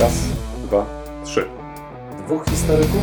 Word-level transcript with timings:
Raz, 0.00 0.12
dwa, 0.64 0.86
trzy. 1.24 1.44
Dwóch 2.26 2.44
historyków, 2.50 3.02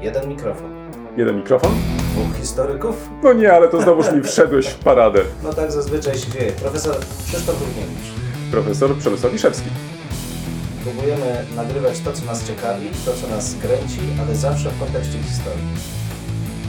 jeden 0.00 0.28
mikrofon. 0.28 0.70
Jeden 1.16 1.36
mikrofon? 1.36 1.70
Dwóch 2.12 2.36
historyków? 2.40 3.08
No 3.22 3.32
nie, 3.32 3.52
ale 3.52 3.68
to 3.68 3.82
znowuż 3.82 4.12
mi 4.12 4.22
wszedłeś 4.22 4.66
w 4.66 4.78
paradę. 4.78 5.20
No 5.42 5.52
tak 5.52 5.72
zazwyczaj 5.72 6.18
się 6.18 6.30
dzieje. 6.30 6.52
Profesor 6.52 6.96
Krzysztof 7.26 7.60
Równiewicz. 7.60 8.10
Profesor 8.50 8.96
Przemysław 8.98 9.32
Wiszewski. 9.32 9.68
Próbujemy 10.84 11.44
nagrywać 11.56 12.00
to, 12.00 12.12
co 12.12 12.24
nas 12.24 12.46
ciekawi, 12.46 12.86
to, 13.04 13.12
co 13.14 13.28
nas 13.28 13.54
kręci, 13.62 14.00
ale 14.26 14.36
zawsze 14.36 14.70
w 14.70 14.80
kontekście 14.80 15.18
historii. 15.18 15.64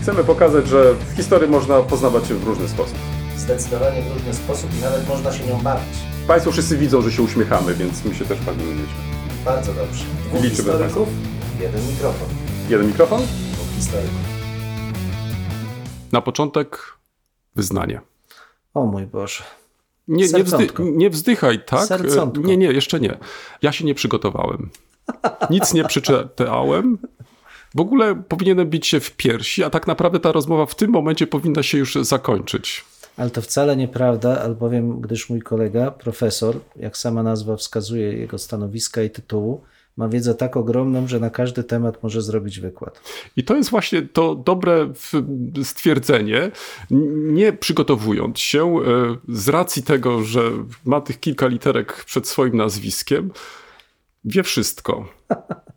Chcemy 0.01 0.23
pokazać, 0.23 0.67
że 0.67 0.93
w 0.93 1.15
historii 1.15 1.49
można 1.49 1.81
poznawać 1.81 2.27
się 2.27 2.33
w 2.35 2.43
różny 2.43 2.67
sposób. 2.67 2.97
Zdecydowanie 3.37 4.01
w 4.01 4.13
różny 4.13 4.33
sposób 4.33 4.69
i 4.79 4.83
nawet 4.83 5.07
można 5.07 5.33
się 5.33 5.45
nią 5.45 5.57
bawić. 5.61 5.97
Państwo 6.27 6.51
wszyscy 6.51 6.77
widzą, 6.77 7.01
że 7.01 7.11
się 7.11 7.23
uśmiechamy, 7.23 7.73
więc 7.73 8.05
my 8.05 8.15
się 8.15 8.25
też 8.25 8.39
bawimy 8.39 8.71
dziećmi. 8.71 9.20
Bardzo 9.45 9.73
dobrze. 9.73 10.05
Dwóch 10.25 10.43
Liczymy 10.43 10.71
historyków, 10.71 11.07
jeden 11.59 11.87
mikrofon. 11.87 12.27
Jeden 12.69 12.87
mikrofon? 12.87 13.21
Dwóch 13.53 13.75
historyków. 13.75 14.19
Na 16.11 16.21
początek 16.21 16.97
wyznanie. 17.55 18.01
O 18.73 18.85
mój 18.85 19.05
Boże. 19.05 19.43
Nie, 20.07 20.17
nie, 20.17 20.25
wzdy, 20.25 20.49
Sercątko. 20.49 20.83
nie 20.85 21.09
wzdychaj, 21.09 21.65
tak? 21.65 21.85
Sercątko. 21.85 22.41
Nie, 22.41 22.57
nie, 22.57 22.67
jeszcze 22.71 22.99
nie. 22.99 23.17
Ja 23.61 23.71
się 23.71 23.85
nie 23.85 23.95
przygotowałem. 23.95 24.69
Nic 25.49 25.73
nie 25.73 25.83
przeczytałem. 25.83 26.97
W 27.75 27.79
ogóle 27.79 28.23
powinienem 28.27 28.69
bić 28.69 28.87
się 28.87 28.99
w 28.99 29.11
piersi, 29.11 29.63
a 29.63 29.69
tak 29.69 29.87
naprawdę 29.87 30.19
ta 30.19 30.31
rozmowa 30.31 30.65
w 30.65 30.75
tym 30.75 30.91
momencie 30.91 31.27
powinna 31.27 31.63
się 31.63 31.77
już 31.77 31.95
zakończyć. 31.95 32.85
Ale 33.17 33.29
to 33.29 33.41
wcale 33.41 33.75
nieprawda, 33.75 34.41
albowiem 34.41 35.01
gdyż 35.01 35.29
mój 35.29 35.41
kolega, 35.41 35.91
profesor, 35.91 36.59
jak 36.75 36.97
sama 36.97 37.23
nazwa 37.23 37.55
wskazuje 37.55 38.13
jego 38.13 38.37
stanowiska 38.37 39.03
i 39.03 39.09
tytułu, 39.09 39.61
ma 39.97 40.09
wiedzę 40.09 40.35
tak 40.35 40.57
ogromną, 40.57 41.07
że 41.07 41.19
na 41.19 41.29
każdy 41.29 41.63
temat 41.63 42.03
może 42.03 42.21
zrobić 42.21 42.59
wykład. 42.59 43.01
I 43.35 43.43
to 43.43 43.55
jest 43.55 43.69
właśnie 43.69 44.01
to 44.01 44.35
dobre 44.35 44.93
stwierdzenie, 45.63 46.51
nie 47.31 47.53
przygotowując 47.53 48.39
się 48.39 48.65
e, 48.65 48.81
z 49.29 49.49
racji 49.49 49.83
tego, 49.83 50.23
że 50.23 50.41
ma 50.85 51.01
tych 51.01 51.19
kilka 51.19 51.47
literek 51.47 52.05
przed 52.05 52.27
swoim 52.27 52.57
nazwiskiem, 52.57 53.31
wie 54.25 54.43
wszystko. 54.43 55.05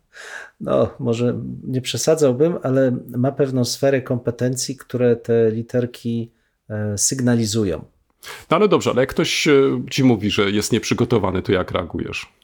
No, 0.61 0.89
może 0.99 1.41
nie 1.67 1.81
przesadzałbym, 1.81 2.57
ale 2.63 2.97
ma 3.17 3.31
pewną 3.31 3.65
sferę 3.65 4.01
kompetencji, 4.01 4.77
które 4.77 5.15
te 5.15 5.51
literki 5.51 6.31
sygnalizują. 6.97 7.85
No 8.51 8.57
ale 8.57 8.67
dobrze, 8.67 8.89
ale 8.89 9.01
jak 9.01 9.09
ktoś 9.09 9.47
e, 9.47 9.53
ci 9.91 10.03
mówi, 10.03 10.31
że 10.31 10.51
jest 10.51 10.71
nieprzygotowany, 10.71 11.41
to 11.41 11.51
jak 11.51 11.71
reagujesz? 11.71 12.35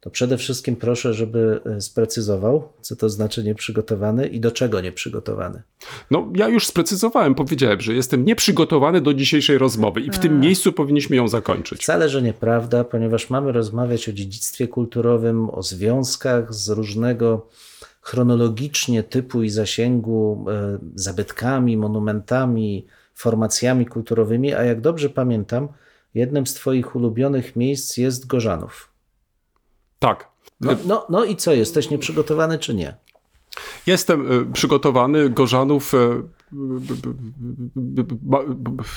To 0.00 0.10
przede 0.10 0.38
wszystkim 0.38 0.76
proszę, 0.76 1.14
żeby 1.14 1.60
e, 1.66 1.80
sprecyzował, 1.80 2.68
co 2.80 2.96
to 2.96 3.08
znaczy 3.08 3.44
nieprzygotowany 3.44 4.26
i 4.26 4.40
do 4.40 4.50
czego 4.50 4.80
nieprzygotowany. 4.80 5.62
No, 6.10 6.32
ja 6.36 6.48
już 6.48 6.66
sprecyzowałem, 6.66 7.34
powiedziałem, 7.34 7.80
że 7.80 7.94
jestem 7.94 8.24
nieprzygotowany 8.24 9.00
do 9.00 9.14
dzisiejszej 9.14 9.58
rozmowy 9.58 10.00
i 10.00 10.10
w 10.10 10.18
tym 10.18 10.40
miejscu 10.40 10.72
powinniśmy 10.72 11.16
ją 11.16 11.28
zakończyć. 11.28 11.82
Wcale, 11.82 12.08
że 12.08 12.22
nieprawda, 12.22 12.84
ponieważ 12.84 13.30
mamy 13.30 13.52
rozmawiać 13.52 14.08
o 14.08 14.12
dziedzictwie 14.12 14.68
kulturowym, 14.68 15.50
o 15.50 15.62
związkach 15.62 16.54
z 16.54 16.68
różnego 16.68 17.46
chronologicznie 18.00 19.02
typu 19.02 19.42
i 19.42 19.50
zasięgu 19.50 20.44
e, 20.48 20.78
zabytkami, 20.94 21.76
monumentami, 21.76 22.86
formacjami 23.22 23.86
kulturowymi, 23.86 24.54
a 24.54 24.62
jak 24.64 24.80
dobrze 24.80 25.10
pamiętam, 25.10 25.68
jednym 26.14 26.46
z 26.46 26.54
Twoich 26.54 26.96
ulubionych 26.96 27.56
miejsc 27.56 27.96
jest 27.96 28.26
Gorzanów. 28.26 28.88
Tak. 29.98 30.28
No, 30.60 30.72
no, 30.86 31.06
no 31.08 31.24
i 31.24 31.36
co, 31.36 31.52
jesteś 31.52 31.90
nieprzygotowany 31.90 32.58
czy 32.58 32.74
nie? 32.74 32.96
Jestem 33.86 34.32
e, 34.32 34.52
przygotowany. 34.52 35.30
Gorzanów. 35.30 35.94
e, 35.94 36.22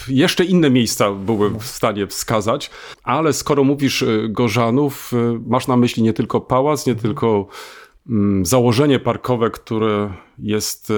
Jeszcze 0.07 0.45
inne 0.45 0.69
miejsca 0.69 1.11
byłem 1.11 1.59
w 1.59 1.65
stanie 1.65 2.07
wskazać, 2.07 2.71
ale 3.03 3.33
skoro 3.33 3.63
mówisz 3.63 4.03
e, 4.03 4.07
Gorzanów, 4.29 5.11
masz 5.47 5.67
na 5.67 5.77
myśli 5.77 6.03
nie 6.03 6.13
tylko 6.13 6.41
pałac, 6.41 6.85
nie 6.85 6.95
tylko 6.95 7.47
mm, 8.09 8.45
założenie 8.45 8.99
parkowe, 8.99 9.49
które 9.49 10.13
jest 10.37 10.93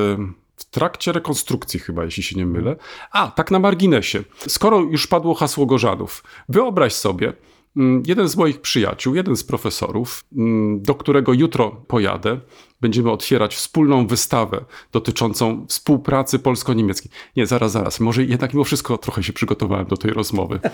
w 0.57 0.65
trakcie 0.65 1.11
rekonstrukcji, 1.11 1.79
chyba, 1.79 2.05
jeśli 2.05 2.23
się 2.23 2.35
nie 2.35 2.45
mylę. 2.45 2.75
A, 3.11 3.31
tak 3.31 3.51
na 3.51 3.59
marginesie. 3.59 4.23
Skoro 4.47 4.79
już 4.79 5.07
padło 5.07 5.33
hasło 5.33 5.65
Gorzanów, 5.65 6.23
wyobraź 6.49 6.93
sobie, 6.93 7.33
mm, 7.77 8.03
jeden 8.07 8.27
z 8.27 8.35
moich 8.35 8.61
przyjaciół, 8.61 9.15
jeden 9.15 9.37
z 9.37 9.43
profesorów, 9.43 10.23
mm, 10.37 10.81
do 10.81 10.95
którego 10.95 11.33
jutro 11.33 11.71
pojadę, 11.71 12.39
będziemy 12.81 13.11
otwierać 13.11 13.55
wspólną 13.55 14.07
wystawę 14.07 14.65
dotyczącą 14.91 15.65
współpracy 15.69 16.39
polsko-niemieckiej. 16.39 17.11
Nie, 17.35 17.47
zaraz, 17.47 17.71
zaraz. 17.71 17.99
Może 17.99 18.23
jednak 18.23 18.53
mimo 18.53 18.63
wszystko 18.63 18.97
trochę 18.97 19.23
się 19.23 19.33
przygotowałem 19.33 19.87
do 19.87 19.97
tej 19.97 20.11
rozmowy. 20.11 20.59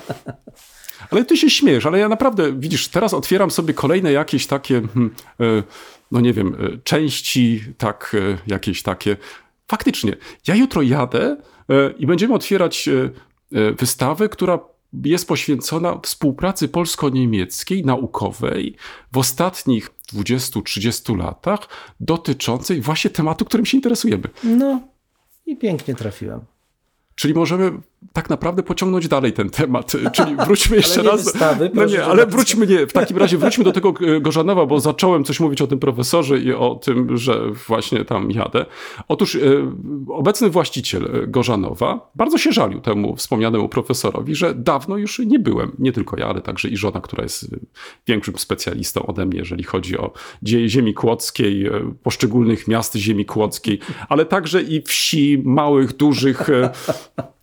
Ale 1.11 1.25
ty 1.25 1.37
się 1.37 1.49
śmiejesz, 1.49 1.85
ale 1.85 1.99
ja 1.99 2.09
naprawdę, 2.09 2.53
widzisz, 2.53 2.87
teraz 2.87 3.13
otwieram 3.13 3.51
sobie 3.51 3.73
kolejne 3.73 4.11
jakieś 4.11 4.47
takie, 4.47 4.81
hmm, 4.93 5.15
e, 5.39 5.63
no 6.11 6.21
nie 6.21 6.33
wiem, 6.33 6.55
e, 6.59 6.77
części, 6.77 7.63
tak, 7.77 8.15
e, 8.19 8.37
jakieś 8.47 8.83
takie. 8.83 9.17
Faktycznie, 9.67 10.15
ja 10.47 10.55
jutro 10.55 10.81
jadę 10.81 11.37
e, 11.69 11.91
i 11.97 12.07
będziemy 12.07 12.33
otwierać 12.33 12.87
e, 12.87 12.91
e, 13.59 13.73
wystawę, 13.73 14.29
która 14.29 14.59
jest 15.05 15.27
poświęcona 15.27 15.99
współpracy 16.03 16.67
polsko-niemieckiej, 16.67 17.85
naukowej 17.85 18.75
w 19.11 19.17
ostatnich 19.17 19.89
20-30 20.13 21.17
latach, 21.17 21.59
dotyczącej 21.99 22.81
właśnie 22.81 23.09
tematu, 23.09 23.45
którym 23.45 23.65
się 23.65 23.77
interesujemy. 23.77 24.23
No 24.43 24.81
i 25.45 25.57
pięknie 25.57 25.95
trafiłem. 25.95 26.39
Czyli 27.15 27.33
możemy 27.33 27.71
tak 28.13 28.29
naprawdę 28.29 28.63
pociągnąć 28.63 29.07
dalej 29.07 29.33
ten 29.33 29.49
temat. 29.49 29.91
Czyli 30.15 30.35
wróćmy 30.35 30.75
jeszcze 30.75 31.03
nie 31.03 31.09
raz. 31.09 31.23
wystawy, 31.23 31.71
no 31.73 31.85
nie, 31.85 32.05
ale 32.05 32.27
wróćmy 32.27 32.67
nie. 32.67 32.87
W 32.87 32.93
takim 32.93 33.17
razie 33.17 33.37
wróćmy 33.37 33.63
do 33.63 33.71
tego 33.71 33.93
e, 34.07 34.21
Gorzanowa, 34.21 34.65
bo 34.65 34.79
zacząłem 34.79 35.23
coś 35.23 35.39
mówić 35.39 35.61
o 35.61 35.67
tym 35.67 35.79
profesorze 35.79 36.39
i 36.39 36.53
o 36.53 36.75
tym, 36.75 37.17
że 37.17 37.41
właśnie 37.67 38.05
tam 38.05 38.31
jadę. 38.31 38.65
Otóż 39.07 39.35
e, 39.35 39.39
obecny 40.07 40.49
właściciel 40.49 41.03
e, 41.23 41.27
Gorzanowa 41.27 42.11
bardzo 42.15 42.37
się 42.37 42.51
żalił 42.51 42.81
temu 42.81 43.15
wspomnianemu 43.15 43.69
profesorowi, 43.69 44.35
że 44.35 44.55
dawno 44.55 44.97
już 44.97 45.19
nie 45.19 45.39
byłem. 45.39 45.71
Nie 45.79 45.91
tylko 45.91 46.17
ja, 46.17 46.27
ale 46.27 46.41
także 46.41 46.69
i 46.69 46.77
żona, 46.77 47.01
która 47.01 47.23
jest 47.23 47.55
większym 48.07 48.37
specjalistą 48.37 49.05
ode 49.05 49.25
mnie, 49.25 49.39
jeżeli 49.39 49.63
chodzi 49.63 49.97
o 49.97 50.11
dzieje 50.41 50.69
ziemi 50.69 50.93
kłodzkiej, 50.93 51.69
poszczególnych 52.03 52.67
miast 52.67 52.95
ziemi 52.95 53.25
kłodzkiej, 53.25 53.79
ale 54.09 54.25
także 54.25 54.61
i 54.61 54.81
wsi, 54.81 55.41
małych, 55.45 55.95
dużych. 55.95 56.47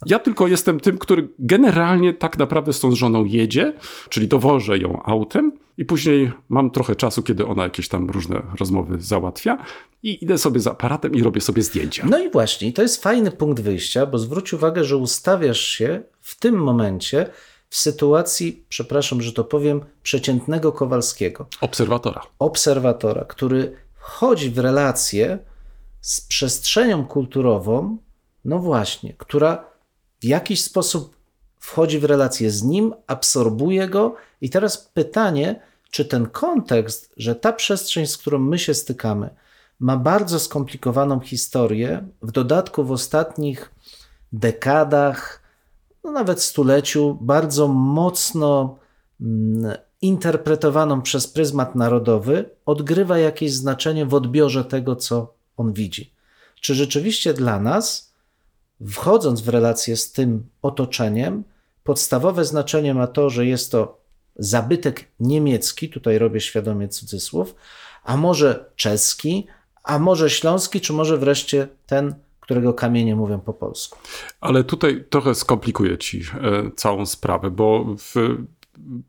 ja 0.07 0.19
tylko 0.19 0.49
jestem 0.51 0.81
tym, 0.81 0.99
który 0.99 1.29
generalnie 1.39 2.15
tak 2.15 2.39
naprawdę 2.39 2.73
z 2.73 2.81
tą 2.81 2.95
żoną 2.95 3.25
jedzie, 3.25 3.73
czyli 4.09 4.29
dowożę 4.29 4.79
ją 4.79 5.03
autem 5.03 5.53
i 5.79 5.85
później 5.85 6.33
mam 6.49 6.71
trochę 6.71 6.97
czasu, 6.97 7.23
kiedy 7.23 7.47
ona 7.47 7.63
jakieś 7.63 7.89
tam 7.89 8.11
różne 8.11 8.43
rozmowy 8.61 9.01
załatwia 9.01 9.59
i 10.03 10.25
idę 10.25 10.39
sobie 10.39 10.61
z 10.61 10.67
aparatem 10.67 11.15
i 11.15 11.23
robię 11.23 11.41
sobie 11.41 11.63
zdjęcia. 11.63 12.07
No 12.11 12.19
i 12.19 12.31
właśnie, 12.31 12.73
to 12.73 12.83
jest 12.83 13.03
fajny 13.03 13.31
punkt 13.31 13.63
wyjścia, 13.63 14.07
bo 14.07 14.19
zwróć 14.19 14.53
uwagę, 14.53 14.85
że 14.85 14.97
ustawiasz 14.97 15.61
się 15.61 16.03
w 16.21 16.39
tym 16.39 16.55
momencie 16.55 17.27
w 17.69 17.77
sytuacji, 17.77 18.65
przepraszam, 18.69 19.23
że 19.23 19.33
to 19.33 19.45
powiem, 19.45 19.81
przeciętnego 20.03 20.73
Kowalskiego, 20.73 21.47
Obserwatora. 21.61 22.23
obserwatora, 22.39 23.25
który 23.25 23.77
wchodzi 23.95 24.51
w 24.51 24.59
relację 24.59 25.39
z 26.01 26.21
przestrzenią 26.21 27.05
kulturową, 27.07 27.99
no 28.45 28.59
właśnie, 28.59 29.15
która 29.19 29.70
w 30.21 30.25
jakiś 30.25 30.65
sposób 30.65 31.17
wchodzi 31.59 31.99
w 31.99 32.05
relację 32.05 32.51
z 32.51 32.63
nim, 32.63 32.95
absorbuje 33.07 33.89
go. 33.89 34.15
I 34.41 34.51
teraz 34.51 34.79
pytanie, 34.79 35.61
czy 35.91 36.05
ten 36.05 36.27
kontekst, 36.27 37.13
że 37.17 37.35
ta 37.35 37.53
przestrzeń, 37.53 38.07
z 38.07 38.19
którą 38.19 38.39
my 38.39 38.59
się 38.59 38.75
stykamy, 38.75 39.31
ma 39.81 39.97
bardzo 39.97 40.41
skomplikowaną 40.41 41.21
historię, 41.21 42.05
w 42.23 42.33
dodatku 42.33 42.85
w 42.85 42.93
ostatnich 42.93 43.73
dekadach, 44.33 45.43
no 46.05 46.11
nawet 46.11 46.43
stuleciu, 46.43 47.19
bardzo 47.21 47.69
mocno 47.69 48.79
mm, 49.21 49.77
interpretowaną 50.03 51.03
przez 51.03 51.27
pryzmat 51.29 51.75
narodowy, 51.75 52.51
odgrywa 52.67 53.19
jakieś 53.19 53.53
znaczenie 53.53 54.07
w 54.07 54.15
odbiorze 54.15 54.65
tego, 54.65 54.97
co 54.97 55.35
on 55.57 55.73
widzi. 55.73 56.13
Czy 56.61 56.75
rzeczywiście 56.75 57.35
dla 57.35 57.61
nas, 57.61 58.10
wchodząc 58.89 59.41
w 59.41 59.49
relację 59.49 59.97
z 59.97 60.13
tym 60.13 60.47
otoczeniem, 60.63 61.45
podstawowe 61.85 62.45
znaczenie 62.45 62.95
ma 62.95 63.07
to, 63.07 63.31
że 63.31 63.47
jest 63.47 63.73
to 63.73 64.01
zabytek 64.37 65.09
niemiecki, 65.21 65.89
tutaj 65.89 66.19
robię 66.19 66.41
świadomie 66.41 66.89
cudzysłów, 66.89 67.55
a 68.05 68.17
może 68.17 68.65
czeski, 68.77 69.47
a 69.85 69.99
może 69.99 70.31
śląski, 70.31 70.81
czy 70.81 70.93
może 70.93 71.19
wreszcie 71.19 71.69
ten, 71.87 72.15
którego 72.41 72.75
kamienie 72.75 73.17
mówią 73.17 73.41
po 73.41 73.53
polsku. 73.53 73.99
Ale 74.41 74.65
tutaj 74.65 75.05
trochę 75.11 75.35
skomplikuję 75.35 75.99
ci 75.99 76.21
e, 76.21 76.71
całą 76.77 77.07
sprawę, 77.07 77.51
bo 77.51 77.97
w, 77.99 78.15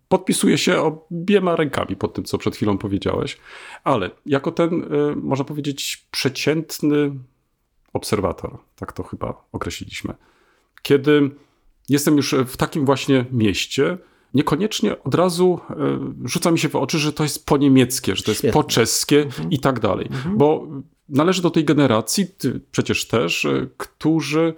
podpisuję 0.07 0.57
się 0.57 0.81
obiema 0.81 1.55
rękami 1.55 1.95
pod 1.95 2.13
tym, 2.13 2.23
co 2.23 2.37
przed 2.37 2.55
chwilą 2.55 2.77
powiedziałeś, 2.77 3.37
ale 3.83 4.09
jako 4.25 4.51
ten, 4.51 4.83
y, 4.83 5.15
można 5.15 5.45
powiedzieć, 5.45 6.07
przeciętny 6.11 7.11
obserwator, 7.93 8.57
tak 8.75 8.93
to 8.93 9.03
chyba 9.03 9.45
określiliśmy, 9.51 10.13
kiedy 10.81 11.31
jestem 11.89 12.17
już 12.17 12.35
w 12.47 12.57
takim 12.57 12.85
właśnie 12.85 13.25
mieście, 13.31 13.97
niekoniecznie 14.33 15.03
od 15.03 15.15
razu 15.15 15.59
y, 16.23 16.27
rzuca 16.29 16.51
mi 16.51 16.59
się 16.59 16.69
w 16.69 16.75
oczy, 16.75 16.99
że 16.99 17.13
to 17.13 17.23
jest 17.23 17.45
po 17.45 17.57
niemieckie, 17.57 18.15
że 18.15 18.23
to 18.23 18.31
jest 18.31 18.41
Świetnie. 18.41 18.61
po 18.61 18.63
czeskie 18.63 19.27
i 19.49 19.59
tak 19.59 19.79
dalej. 19.79 20.09
Bo 20.33 20.67
należy 21.09 21.41
do 21.41 21.49
tej 21.49 21.65
generacji, 21.65 22.27
ty 22.37 22.61
przecież 22.71 23.07
też, 23.07 23.45
y, 23.45 23.69
którzy 23.77 24.53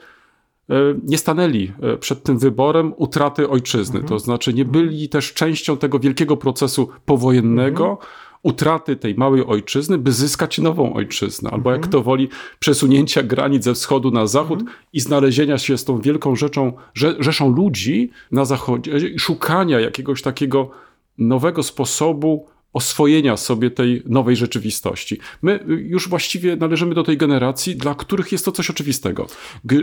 y, 0.70 0.74
nie 1.04 1.18
stanęli 1.18 1.72
przed 2.00 2.24
tym 2.24 2.38
wyborem 2.38 2.94
utraty 2.98 3.50
ojczyzny. 3.50 4.04
To 4.04 4.20
znaczy 4.20 4.54
nie 4.54 4.66
byli 4.66 5.10
też 5.10 5.34
częścią 5.34 5.78
tego 5.78 6.00
wielkiego 6.00 6.38
procesu 6.38 6.90
powojennego, 7.06 7.98
utraty 8.44 8.96
tej 8.96 9.16
małej 9.16 9.46
ojczyzny, 9.46 9.98
by 9.98 10.12
zyskać 10.12 10.58
nową 10.60 10.94
ojczyznę, 10.94 11.50
albo 11.52 11.72
jak 11.72 11.82
kto 11.82 12.04
woli, 12.04 12.30
przesunięcia 12.60 13.24
granic 13.24 13.64
ze 13.64 13.74
wschodu 13.74 14.12
na 14.12 14.28
zachód 14.28 14.60
i 14.94 15.00
znalezienia 15.00 15.58
się 15.58 15.78
z 15.78 15.84
tą 15.84 16.02
wielką 16.02 16.36
rzeczą, 16.36 16.74
rze, 16.98 17.16
rzeszą 17.20 17.56
ludzi 17.56 18.12
na 18.32 18.46
zachodzie, 18.46 19.20
szukania 19.20 19.80
jakiegoś 19.80 20.22
takiego 20.22 20.72
nowego 21.18 21.64
sposobu 21.64 22.48
oswojenia 22.74 23.38
sobie 23.38 23.72
tej 23.72 24.04
nowej 24.06 24.36
rzeczywistości. 24.36 25.20
My 25.42 25.60
y, 25.70 25.74
już 25.74 26.10
właściwie 26.10 26.56
należymy 26.56 26.96
do 26.96 27.04
tej 27.04 27.18
generacji, 27.18 27.76
dla 27.76 27.96
których 27.96 28.32
jest 28.32 28.46
to 28.46 28.52
coś 28.52 28.70
oczywistego, 28.70 29.28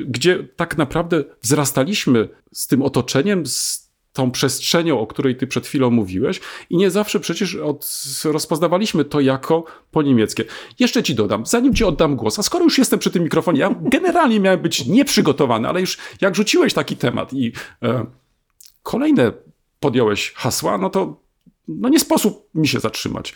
gdzie 0.07 0.49
tak 0.57 0.79
naprawdę 0.79 1.25
wzrastaliśmy 1.43 2.29
z 2.53 2.67
tym 2.67 2.83
otoczeniem, 2.83 3.47
z 3.47 3.90
tą 4.21 4.31
przestrzenią, 4.31 5.01
o 5.01 5.07
której 5.07 5.37
ty 5.37 5.47
przed 5.47 5.67
chwilą 5.67 5.91
mówiłeś 5.91 6.41
i 6.71 6.77
nie 6.77 6.91
zawsze 6.91 7.21
przecież 7.21 7.55
od, 7.55 7.87
rozpoznawaliśmy 8.25 9.05
to 9.05 9.21
jako 9.21 9.65
po 9.91 10.03
niemieckie. 10.03 10.45
Jeszcze 10.79 11.03
ci 11.03 11.15
dodam, 11.15 11.47
zanim 11.47 11.75
ci 11.75 11.85
oddam 11.85 12.17
głos, 12.17 12.39
a 12.39 12.43
skoro 12.43 12.65
już 12.65 12.79
jestem 12.79 12.99
przy 12.99 13.11
tym 13.11 13.23
mikrofonie, 13.23 13.61
ja 13.61 13.75
generalnie 13.81 14.41
miałem 14.41 14.61
być 14.61 14.87
nieprzygotowany, 14.87 15.69
ale 15.69 15.81
już 15.81 15.99
jak 16.21 16.37
rzuciłeś 16.37 16.75
taki 16.75 16.97
temat 16.97 17.33
i 17.33 17.53
e, 17.83 18.07
kolejne 18.83 19.33
podjąłeś 19.81 20.33
hasła, 20.37 20.79
no 20.79 20.91
to 20.91 21.21
no 21.69 21.89
nie 21.89 22.01
sposób 22.01 22.49
mi 22.55 22.69
się 22.69 22.81
zatrzymać. 22.81 23.35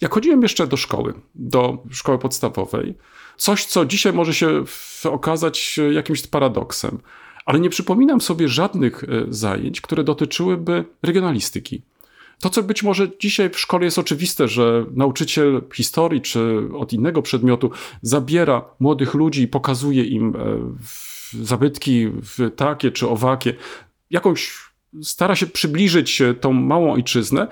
Jak 0.00 0.14
chodziłem 0.14 0.42
jeszcze 0.42 0.66
do 0.66 0.76
szkoły, 0.76 1.14
do 1.34 1.78
szkoły 1.90 2.18
podstawowej, 2.18 2.94
coś, 3.36 3.64
co 3.64 3.84
dzisiaj 3.84 4.12
może 4.12 4.34
się 4.34 4.64
okazać 5.04 5.80
jakimś 5.92 6.26
paradoksem, 6.26 6.98
ale 7.50 7.60
nie 7.60 7.70
przypominam 7.70 8.20
sobie 8.20 8.48
żadnych 8.48 9.04
e, 9.04 9.06
zajęć, 9.28 9.80
które 9.80 10.04
dotyczyłyby 10.04 10.84
regionalistyki. 11.02 11.82
To, 12.40 12.50
co 12.50 12.62
być 12.62 12.82
może 12.82 13.08
dzisiaj 13.20 13.50
w 13.50 13.58
szkole 13.58 13.84
jest 13.84 13.98
oczywiste, 13.98 14.48
że 14.48 14.86
nauczyciel 14.94 15.62
historii 15.74 16.20
czy 16.20 16.60
od 16.78 16.92
innego 16.92 17.22
przedmiotu 17.22 17.70
zabiera 18.02 18.64
młodych 18.80 19.14
ludzi 19.14 19.42
i 19.42 19.48
pokazuje 19.48 20.04
im 20.04 20.36
e, 20.36 20.58
zabytki 21.44 22.08
takie 22.56 22.90
czy 22.90 23.08
owakie, 23.08 23.54
jakąś 24.10 24.52
stara 25.02 25.36
się 25.36 25.46
przybliżyć 25.46 26.20
e, 26.20 26.34
tą 26.34 26.52
małą 26.52 26.92
ojczyznę, 26.92 27.48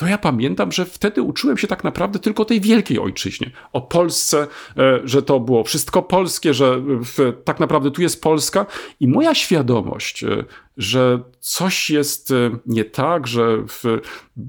to 0.00 0.06
ja 0.06 0.18
pamiętam, 0.18 0.72
że 0.72 0.84
wtedy 0.84 1.22
uczyłem 1.22 1.58
się 1.58 1.66
tak 1.66 1.84
naprawdę 1.84 2.18
tylko 2.18 2.44
tej 2.44 2.60
wielkiej 2.60 2.98
ojczyźnie. 2.98 3.50
O 3.72 3.80
Polsce, 3.80 4.46
e, 4.76 5.00
że 5.04 5.22
to 5.22 5.40
było 5.40 5.64
wszystko 5.64 6.02
polskie, 6.02 6.54
że 6.54 6.80
w, 6.80 7.32
tak 7.44 7.60
naprawdę 7.60 7.90
tu 7.90 8.02
jest 8.02 8.22
Polska. 8.22 8.66
I 9.00 9.08
moja 9.08 9.34
świadomość, 9.34 10.24
e, 10.24 10.44
że 10.76 11.22
coś 11.40 11.90
jest 11.90 12.30
e, 12.30 12.50
nie 12.66 12.84
tak, 12.84 13.26
że 13.26 13.64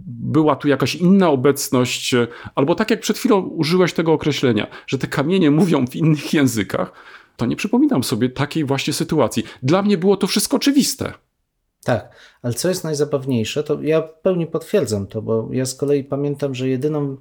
była 0.08 0.56
tu 0.56 0.68
jakaś 0.68 0.96
inna 0.96 1.30
obecność, 1.30 2.14
e, 2.14 2.28
albo 2.56 2.76
tak 2.76 2.92
jak 2.92 3.00
przed 3.00 3.18
chwilą 3.18 3.42
użyłeś 3.42 3.94
tego 3.94 4.14
określenia, 4.14 4.68
że 4.88 4.98
te 4.98 5.08
kamienie 5.08 5.52
mówią 5.52 5.88
w 5.88 5.96
innych 5.96 6.34
językach, 6.34 6.92
to 7.38 7.46
nie 7.46 7.56
przypominam 7.56 8.04
sobie 8.04 8.30
takiej 8.30 8.66
właśnie 8.66 8.94
sytuacji. 8.94 9.44
Dla 9.64 9.82
mnie 9.82 9.98
było 9.98 10.18
to 10.18 10.28
wszystko 10.28 10.58
oczywiste. 10.58 11.14
Tak, 11.84 12.16
ale 12.42 12.54
co 12.54 12.70
jest 12.70 12.84
najzabawniejsze, 12.84 13.64
to 13.64 13.82
ja 13.82 14.02
w 14.02 14.14
pełni 14.14 14.48
potwierdzam 14.48 15.08
to, 15.08 15.22
bo 15.22 15.50
ja 15.52 15.66
z 15.66 15.76
kolei 15.76 16.04
pamiętam, 16.04 16.56
że 16.56 16.70
jedyną 16.70 17.18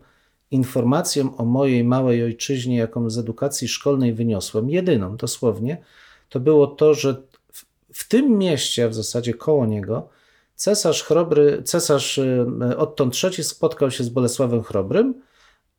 informacją 0.51 1.37
o 1.37 1.45
mojej 1.45 1.85
małej 1.85 2.25
ojczyźnie, 2.25 2.77
jaką 2.77 3.11
z 3.11 3.19
edukacji 3.19 3.69
szkolnej 3.69 4.15
wyniosłem, 4.15 4.71
jedyną 4.71 5.17
dosłownie, 5.17 5.85
to 6.29 6.41
było 6.41 6.67
to, 6.67 6.95
że 6.95 7.23
w, 7.53 7.65
w 7.93 8.09
tym 8.09 8.39
mieście, 8.39 8.89
w 8.89 8.95
zasadzie 8.95 9.35
koło 9.35 9.67
niego, 9.67 10.09
cesarz 10.55 11.03
Chrobry, 11.03 11.62
cesarz 11.62 12.19
y, 12.19 12.47
Otton 12.77 13.11
III 13.25 13.45
spotkał 13.45 13.91
się 13.91 14.05
z 14.05 14.09
Bolesławem 14.09 14.62
Chrobrym, 14.62 15.23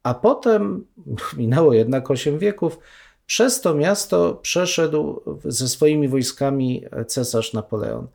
a 0.04 0.14
potem, 0.14 0.86
minęło 1.38 1.74
jednak 1.74 2.12
8 2.12 2.40
wieków, 2.40 2.80
przez 3.26 3.62
to 3.62 3.76
miasto 3.76 4.36
przeszedł 4.36 5.22
ze 5.46 5.68
swoimi 5.68 6.08
wojskami 6.08 6.86
cesarz 7.08 7.54
Napoleon. 7.54 8.08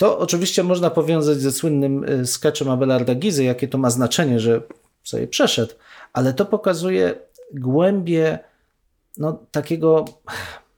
To 0.00 0.18
oczywiście 0.18 0.62
można 0.62 0.90
powiązać 0.90 1.40
ze 1.40 1.52
słynnym 1.52 2.04
y, 2.04 2.26
sketchem 2.26 2.70
Abelarda 2.70 3.14
Gizy, 3.14 3.44
jakie 3.44 3.68
to 3.68 3.78
ma 3.78 3.90
znaczenie, 3.90 4.40
że 4.40 4.62
sobie 5.04 5.28
przeszedł, 5.28 5.74
ale 6.12 6.34
to 6.34 6.44
pokazuje 6.44 7.14
głębie 7.54 8.38
no, 9.18 9.38
takiego, 9.50 10.04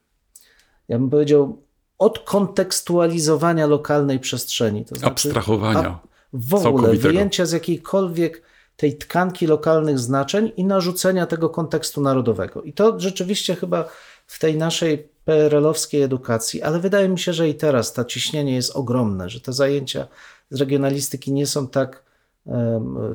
ja 0.89 0.99
bym 0.99 1.09
powiedział, 1.09 1.61
odkontekstualizowania 1.97 3.67
lokalnej 3.67 4.19
przestrzeni. 4.19 4.85
To 4.85 4.95
znaczy, 4.95 5.29
Abstrahowania. 5.29 5.99
w 6.33 6.53
ogóle 6.53 6.93
wyjęcia 6.93 7.45
z 7.45 7.51
jakiejkolwiek 7.51 8.41
tej 8.77 8.97
tkanki 8.97 9.47
lokalnych 9.47 9.99
znaczeń 9.99 10.51
i 10.57 10.65
narzucenia 10.65 11.25
tego 11.25 11.49
kontekstu 11.49 12.01
narodowego. 12.01 12.61
I 12.61 12.73
to 12.73 12.99
rzeczywiście 12.99 13.55
chyba 13.55 13.89
w 14.27 14.39
tej 14.39 14.57
naszej 14.57 15.12
PRL-owskiej 15.25 16.01
edukacji, 16.01 16.61
ale 16.61 16.79
wydaje 16.79 17.09
mi 17.09 17.19
się, 17.19 17.33
że 17.33 17.49
i 17.49 17.55
teraz 17.55 17.93
to 17.93 18.05
ciśnienie 18.05 18.55
jest 18.55 18.75
ogromne, 18.75 19.29
że 19.29 19.41
te 19.41 19.53
zajęcia 19.53 20.07
z 20.49 20.59
regionalistyki 20.59 21.33
nie 21.33 21.47
są 21.47 21.67
tak, 21.67 22.03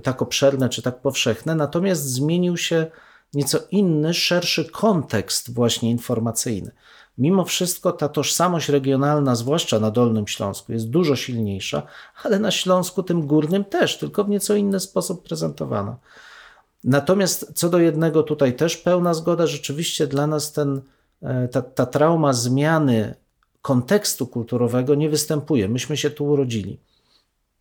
tak 0.03 0.23
obszerne 0.23 0.69
czy 0.69 0.83
tak 0.83 1.01
powszechne, 1.01 1.55
natomiast 1.55 2.05
zmienił 2.05 2.57
się 2.57 2.87
nieco 3.35 3.59
inny, 3.71 4.15
szerszy 4.15 4.65
kontekst 4.65 5.55
właśnie 5.55 5.91
informacyjny. 5.91 6.71
Mimo 7.19 7.45
wszystko 7.45 7.93
ta 7.93 8.09
tożsamość 8.09 8.69
regionalna, 8.69 9.35
zwłaszcza 9.35 9.81
na 9.81 9.91
Dolnym 9.91 10.29
Śląsku, 10.29 10.73
jest 10.73 10.91
dużo 10.91 11.17
silniejsza, 11.17 11.83
ale 12.25 12.39
na 12.39 12.51
Śląsku 12.51 13.03
tym 13.03 13.27
górnym 13.27 13.65
też, 13.65 13.99
tylko 13.99 14.25
w 14.25 14.29
nieco 14.29 14.55
inny 14.55 14.81
sposób 14.81 15.23
prezentowana. 15.23 15.97
Natomiast 16.85 17.53
co 17.55 17.69
do 17.69 17.79
jednego 17.79 18.23
tutaj 18.23 18.57
też 18.57 18.77
pełna 18.77 19.15
zgoda, 19.15 19.47
rzeczywiście 19.47 20.07
dla 20.07 20.27
nas 20.27 20.53
ten, 20.53 20.81
ta, 21.53 21.63
ta 21.63 21.87
trauma 21.87 22.33
zmiany 22.33 23.15
kontekstu 23.63 24.27
kulturowego 24.27 24.95
nie 24.95 25.09
występuje. 25.09 25.69
Myśmy 25.69 25.97
się 25.97 26.11
tu 26.11 26.27
urodzili. 26.27 26.79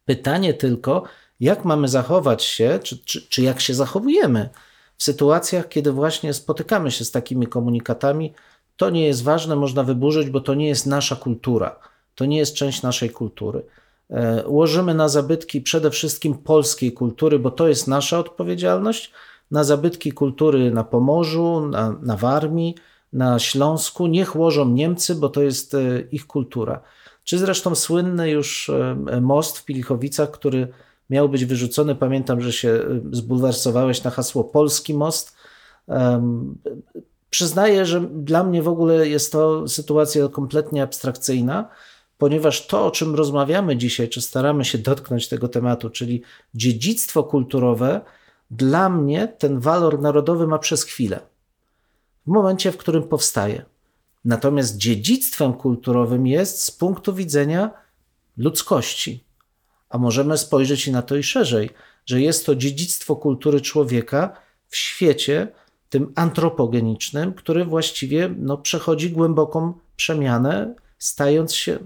Pytanie 0.06 0.54
tylko, 0.54 1.04
jak 1.40 1.66
mamy 1.66 1.88
zachować 1.88 2.44
się, 2.44 2.80
czy, 2.84 2.98
czy, 2.98 3.22
czy 3.22 3.42
jak 3.42 3.62
się 3.62 3.74
zachowujemy 3.74 4.50
w 4.98 5.04
sytuacjach, 5.04 5.70
kiedy 5.70 5.92
właśnie 5.92 6.34
spotykamy 6.34 6.92
się 6.92 7.06
z 7.06 7.12
takimi 7.12 7.48
komunikatami, 7.48 8.34
to 8.78 8.90
nie 8.90 9.06
jest 9.06 9.24
ważne, 9.24 9.56
można 9.56 9.84
wyburzyć, 9.84 10.30
bo 10.30 10.42
to 10.42 10.54
nie 10.54 10.68
jest 10.68 10.86
nasza 10.86 11.16
kultura, 11.16 11.80
to 12.16 12.26
nie 12.26 12.38
jest 12.38 12.56
część 12.56 12.82
naszej 12.82 13.10
kultury. 13.10 13.66
E, 14.10 14.44
Łożymy 14.48 14.94
na 14.94 15.10
zabytki 15.10 15.62
przede 15.62 15.92
wszystkim 15.92 16.38
polskiej 16.38 16.92
kultury, 16.92 17.40
bo 17.40 17.52
to 17.52 17.68
jest 17.68 17.88
nasza 17.88 18.20
odpowiedzialność, 18.20 19.12
na 19.52 19.64
zabytki 19.64 20.12
kultury 20.12 20.72
na 20.72 20.84
Pomorzu, 20.84 21.68
na, 21.72 21.96
na 22.02 22.18
Warmii, 22.18 22.76
na 23.18 23.40
Śląsku. 23.40 24.08
Niech 24.08 24.36
łożą 24.36 24.70
Niemcy, 24.70 25.16
bo 25.16 25.30
to 25.30 25.42
jest 25.42 25.74
e, 25.74 26.02
ich 26.12 26.28
kultura. 26.28 26.82
Czy 27.24 27.38
zresztą 27.38 27.76
słynny 27.76 28.30
już 28.30 28.70
e, 28.70 29.22
most 29.22 29.58
w 29.58 29.66
Pilichowicach, 29.66 30.32
który 30.32 30.68
miał 31.10 31.30
być 31.30 31.46
wyrzucony. 31.46 31.96
Pamiętam, 31.96 32.42
że 32.42 32.54
się 32.54 32.70
e, 32.70 33.02
zbulwersowałeś 33.12 34.04
na 34.04 34.12
hasło 34.12 34.44
Polski 34.44 34.94
Most. 34.94 35.38
Przyznaję, 37.30 37.86
że 37.86 38.02
dla 38.02 38.44
mnie 38.44 38.62
w 38.64 38.68
ogóle 38.68 39.08
jest 39.08 39.32
to 39.32 39.68
sytuacja 39.68 40.28
kompletnie 40.28 40.84
abstrakcyjna, 40.84 41.70
ponieważ 42.18 42.68
to, 42.68 42.86
o 42.86 42.92
czym 42.92 43.16
rozmawiamy 43.16 43.78
dzisiaj, 43.78 44.10
czy 44.10 44.22
staramy 44.22 44.66
się 44.66 44.78
dotknąć 44.78 45.28
tego 45.28 45.48
tematu, 45.48 45.90
czyli 45.90 46.22
dziedzictwo 46.54 47.24
kulturowe, 47.24 48.02
dla 48.52 48.90
mnie 48.90 49.28
ten 49.28 49.60
walor 49.60 50.02
narodowy 50.02 50.48
ma 50.48 50.60
przez 50.60 50.84
chwilę. 50.84 51.20
W 52.28 52.30
momencie, 52.30 52.72
w 52.72 52.78
którym 52.78 53.04
powstaje. 53.04 53.66
Natomiast 54.26 54.78
dziedzictwem 54.78 55.54
kulturowym 55.54 56.28
jest 56.28 56.64
z 56.64 56.72
punktu 56.72 57.14
widzenia 57.14 57.72
ludzkości. 58.38 59.24
A 59.90 59.98
możemy 59.98 60.38
spojrzeć 60.38 60.88
i 60.88 60.92
na 60.92 61.02
to 61.02 61.16
i 61.16 61.24
szerzej, 61.24 61.70
że 62.06 62.22
jest 62.22 62.46
to 62.46 62.56
dziedzictwo 62.56 63.16
kultury 63.16 63.62
człowieka 63.62 64.40
w 64.70 64.76
świecie, 64.76 65.48
tym 65.90 66.14
antropogenicznym, 66.16 67.34
który 67.34 67.66
właściwie 67.66 68.30
no, 68.38 68.58
przechodzi 68.58 69.12
głęboką 69.12 69.74
przemianę, 69.96 70.76
stając 71.00 71.54
się. 71.54 71.80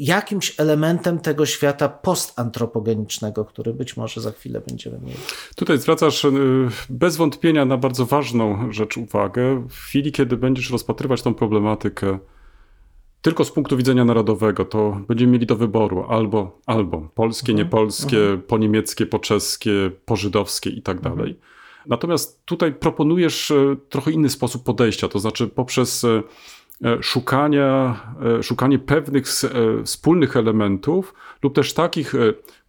Jakimś 0.00 0.60
elementem 0.60 1.18
tego 1.18 1.46
świata 1.46 1.88
postantropogenicznego, 1.88 3.44
który 3.44 3.74
być 3.74 3.96
może 3.96 4.20
za 4.20 4.32
chwilę 4.32 4.62
będziemy 4.68 4.98
mieli. 4.98 5.18
Tutaj 5.56 5.78
zwracasz 5.78 6.24
y, 6.24 6.30
bez 6.90 7.16
wątpienia 7.16 7.64
na 7.64 7.76
bardzo 7.76 8.06
ważną 8.06 8.72
rzecz 8.72 8.96
uwagę. 8.96 9.66
W 9.68 9.74
chwili, 9.74 10.12
kiedy 10.12 10.36
będziesz 10.36 10.70
rozpatrywać 10.70 11.22
tą 11.22 11.34
problematykę 11.34 12.18
tylko 13.22 13.44
z 13.44 13.52
punktu 13.52 13.76
widzenia 13.76 14.04
narodowego, 14.04 14.64
to 14.64 15.00
będziemy 15.08 15.32
mieli 15.32 15.46
do 15.46 15.56
wyboru 15.56 16.04
albo, 16.08 16.58
albo 16.66 17.08
polskie, 17.14 17.52
Mhm. 17.52 17.66
niepolskie, 17.66 18.18
po 18.46 18.58
niemieckie, 18.58 19.06
po 19.06 19.18
czeskie, 19.18 19.90
po 20.04 20.16
żydowskie 20.16 20.70
i 20.70 20.82
tak 20.82 20.96
Mhm. 20.96 21.16
dalej. 21.16 21.38
Natomiast 21.86 22.44
tutaj 22.44 22.74
proponujesz 22.74 23.50
e, 23.50 23.76
trochę 23.88 24.10
inny 24.12 24.30
sposób 24.30 24.64
podejścia, 24.64 25.08
to 25.08 25.18
znaczy 25.18 25.48
poprzez 25.48 26.04
e, 26.04 26.22
szukania, 27.02 28.00
e, 28.38 28.42
szukanie 28.42 28.78
pewnych 28.78 29.24
e, 29.44 29.84
wspólnych 29.84 30.36
elementów 30.36 31.14
lub 31.42 31.54
też 31.54 31.74
takich, 31.74 32.14
e, 32.14 32.18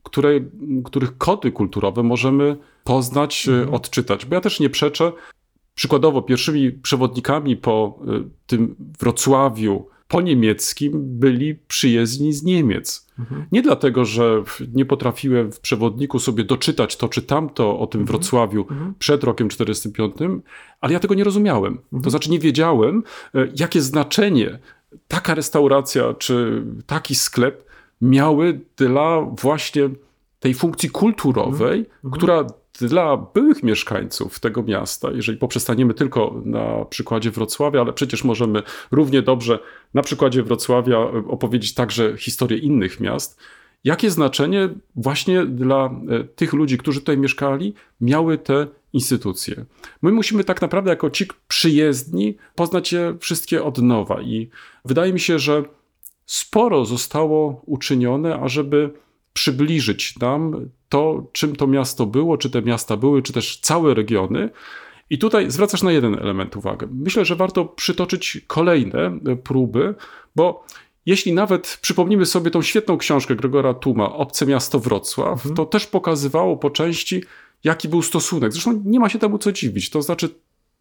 które, 0.03 0.39
których 0.85 1.17
kody 1.17 1.51
kulturowe 1.51 2.03
możemy 2.03 2.57
poznać, 2.83 3.47
e, 3.47 3.71
odczytać. 3.71 4.25
Bo 4.25 4.35
ja 4.35 4.41
też 4.41 4.59
nie 4.59 4.69
przeczę, 4.69 5.11
Przykładowo, 5.75 6.21
pierwszymi 6.21 6.71
przewodnikami 6.71 7.57
po 7.57 7.99
tym 8.47 8.75
Wrocławiu 8.99 9.87
po 10.11 10.21
niemieckim 10.21 10.91
byli 11.19 11.55
przyjezdni 11.55 12.33
z 12.33 12.43
Niemiec. 12.43 13.07
Nie 13.51 13.61
dlatego, 13.61 14.05
że 14.05 14.43
nie 14.73 14.85
potrafiłem 14.85 15.51
w 15.51 15.59
przewodniku 15.59 16.19
sobie 16.19 16.43
doczytać 16.43 16.97
to 16.97 17.09
czy 17.09 17.21
tamto 17.21 17.79
o 17.79 17.87
tym 17.87 18.05
Wrocławiu 18.05 18.65
przed 18.99 19.23
rokiem 19.23 19.49
45, 19.49 20.13
ale 20.81 20.93
ja 20.93 20.99
tego 20.99 21.13
nie 21.13 21.23
rozumiałem. 21.23 21.77
To 22.03 22.09
znaczy 22.09 22.31
nie 22.31 22.39
wiedziałem, 22.39 23.03
y, 23.35 23.51
jakie 23.55 23.81
znaczenie 23.81 24.59
taka 25.07 25.35
restauracja 25.35 26.13
czy 26.13 26.63
taki 26.85 27.15
sklep 27.15 27.65
miały 28.01 28.59
dla 28.77 29.21
właśnie 29.41 29.89
tej 30.39 30.53
funkcji 30.53 30.89
kulturowej, 30.89 31.85
która 32.11 32.45
dla 32.79 33.17
byłych 33.17 33.63
mieszkańców 33.63 34.39
tego 34.39 34.63
miasta, 34.63 35.11
jeżeli 35.11 35.37
poprzestaniemy 35.37 35.93
tylko 35.93 36.41
na 36.45 36.85
przykładzie 36.85 37.31
Wrocławia, 37.31 37.81
ale 37.81 37.93
przecież 37.93 38.23
możemy 38.23 38.63
równie 38.91 39.21
dobrze 39.21 39.59
na 39.93 40.01
przykładzie 40.01 40.43
Wrocławia 40.43 40.97
opowiedzieć 41.27 41.73
także 41.73 42.17
historię 42.17 42.57
innych 42.57 42.99
miast, 42.99 43.39
jakie 43.83 44.11
znaczenie 44.11 44.69
właśnie 44.95 45.45
dla 45.45 45.85
e, 46.09 46.23
tych 46.23 46.53
ludzi, 46.53 46.77
którzy 46.77 46.99
tutaj 46.99 47.17
mieszkali, 47.17 47.73
miały 48.01 48.37
te 48.37 48.67
instytucje. 48.93 49.65
My 50.01 50.11
musimy 50.11 50.43
tak 50.43 50.61
naprawdę 50.61 50.89
jako 50.89 51.09
ci 51.09 51.27
przyjezdni 51.47 52.37
poznać 52.55 52.93
je 52.93 53.17
wszystkie 53.19 53.63
od 53.63 53.77
nowa 53.77 54.21
i 54.21 54.49
wydaje 54.85 55.13
mi 55.13 55.19
się, 55.19 55.39
że 55.39 55.63
sporo 56.25 56.85
zostało 56.85 57.61
uczynione, 57.65 58.39
ażeby 58.39 58.89
przybliżyć 59.33 60.19
nam 60.19 60.69
to, 60.89 61.27
czym 61.31 61.55
to 61.55 61.67
miasto 61.67 62.05
było, 62.05 62.37
czy 62.37 62.49
te 62.49 62.61
miasta 62.61 62.97
były, 62.97 63.21
czy 63.21 63.33
też 63.33 63.59
całe 63.59 63.93
regiony. 63.93 64.49
I 65.09 65.17
tutaj 65.17 65.51
zwracasz 65.51 65.81
na 65.81 65.91
jeden 65.91 66.13
element 66.19 66.57
uwagę. 66.57 66.87
Myślę, 66.91 67.25
że 67.25 67.35
warto 67.35 67.65
przytoczyć 67.65 68.41
kolejne 68.47 69.19
e, 69.25 69.35
próby, 69.35 69.95
bo 70.35 70.65
jeśli 71.05 71.33
nawet 71.33 71.79
przypomnimy 71.81 72.25
sobie 72.25 72.51
tą 72.51 72.61
świetną 72.61 72.97
książkę 72.97 73.35
Gregora 73.35 73.73
Tuma, 73.73 74.13
Obce 74.13 74.45
miasto 74.45 74.79
Wrocław, 74.79 75.43
to 75.55 75.65
też 75.65 75.87
pokazywało 75.87 76.57
po 76.57 76.69
części, 76.69 77.23
jaki 77.63 77.89
był 77.89 78.01
stosunek. 78.01 78.51
Zresztą 78.51 78.81
nie 78.85 78.99
ma 78.99 79.09
się 79.09 79.19
temu 79.19 79.37
co 79.37 79.51
dziwić. 79.51 79.89
To 79.89 80.01
znaczy, 80.01 80.29